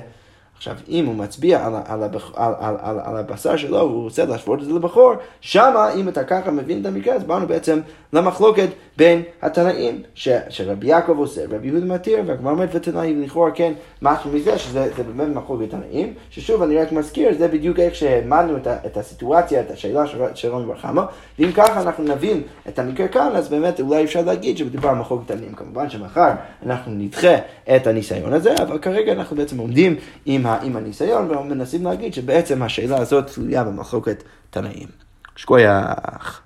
עכשיו, 0.57 0.75
אם 0.89 1.05
הוא 1.05 1.15
מצביע 1.15 1.65
על, 1.65 1.73
על, 1.85 2.03
על, 2.03 2.09
על, 2.35 2.75
על, 2.81 2.99
על 3.03 3.17
הבשר 3.17 3.57
שלו, 3.57 3.79
הוא 3.79 4.03
רוצה 4.03 4.25
להשוות 4.25 4.59
את 4.59 4.65
זה 4.65 4.73
לבחור, 4.73 5.13
שמה, 5.41 5.93
אם 5.93 6.09
אתה 6.09 6.23
ככה 6.23 6.51
מבין 6.51 6.81
את 6.81 6.85
המקרה, 6.85 7.15
אז 7.15 7.23
באנו 7.23 7.47
בעצם 7.47 7.79
למחלוקת 8.13 8.67
בין 8.97 9.21
התנאים, 9.41 10.01
ש, 10.15 10.29
שרבי 10.49 10.87
יעקב 10.87 11.17
עושה, 11.17 11.41
רבי 11.49 11.67
יהודה 11.67 11.85
מתיר, 11.85 12.19
והגמר 12.25 12.51
אומרת 12.51 12.69
ותנאים, 12.73 13.21
לכאורה 13.21 13.51
כן, 13.51 13.73
משהו 14.01 14.31
מזה, 14.31 14.57
שזה 14.57 14.91
באמת 15.15 15.35
מחלוקת 15.35 15.69
תנאים, 15.69 16.13
ששוב, 16.29 16.61
אני 16.61 16.77
רק 16.77 16.91
מזכיר, 16.91 17.29
זה 17.37 17.47
בדיוק 17.47 17.79
איך 17.79 17.95
שהעמדנו 17.95 18.57
את, 18.57 18.67
את 18.67 18.97
הסיטואציה, 18.97 19.61
את 19.61 19.71
השאלה 19.71 20.07
של, 20.07 20.17
של 20.35 20.51
רוני 20.51 20.65
בר 20.65 20.77
חמא, 20.77 21.03
ואם 21.39 21.51
ככה 21.51 21.81
אנחנו 21.81 22.03
נבין 22.03 22.41
את 22.67 22.79
המקרה 22.79 23.07
כאן, 23.07 23.31
אז 23.35 23.49
באמת 23.49 23.79
אולי 23.79 24.03
אפשר 24.03 24.21
להגיד 24.21 24.57
שמדובר 24.57 24.89
על 24.89 24.95
מחלוקת 24.95 25.31
תנאים. 25.31 25.53
כמובן 25.53 25.89
שמחר 25.89 26.29
אנחנו 26.65 26.91
נדחה 26.91 27.35
את 27.75 27.87
הניסיון 27.87 28.33
הזה, 28.33 28.53
אבל 28.61 28.77
כרגע 28.77 29.11
אנחנו 29.11 29.35
בעצם 29.35 29.57
עומדים 29.57 29.95
עם, 30.25 30.45
ה, 30.45 30.52
עם 30.61 30.75
הניסיון 30.75 31.31
ומנסים 31.31 31.83
להגיד 31.83 32.13
שבעצם 32.13 32.63
השאלה 32.63 32.97
הזאת 32.97 33.27
תלויה 33.27 33.63
במחלוקת 33.63 34.23
תנאים. 34.49 34.87
שכוייח. 35.35 36.41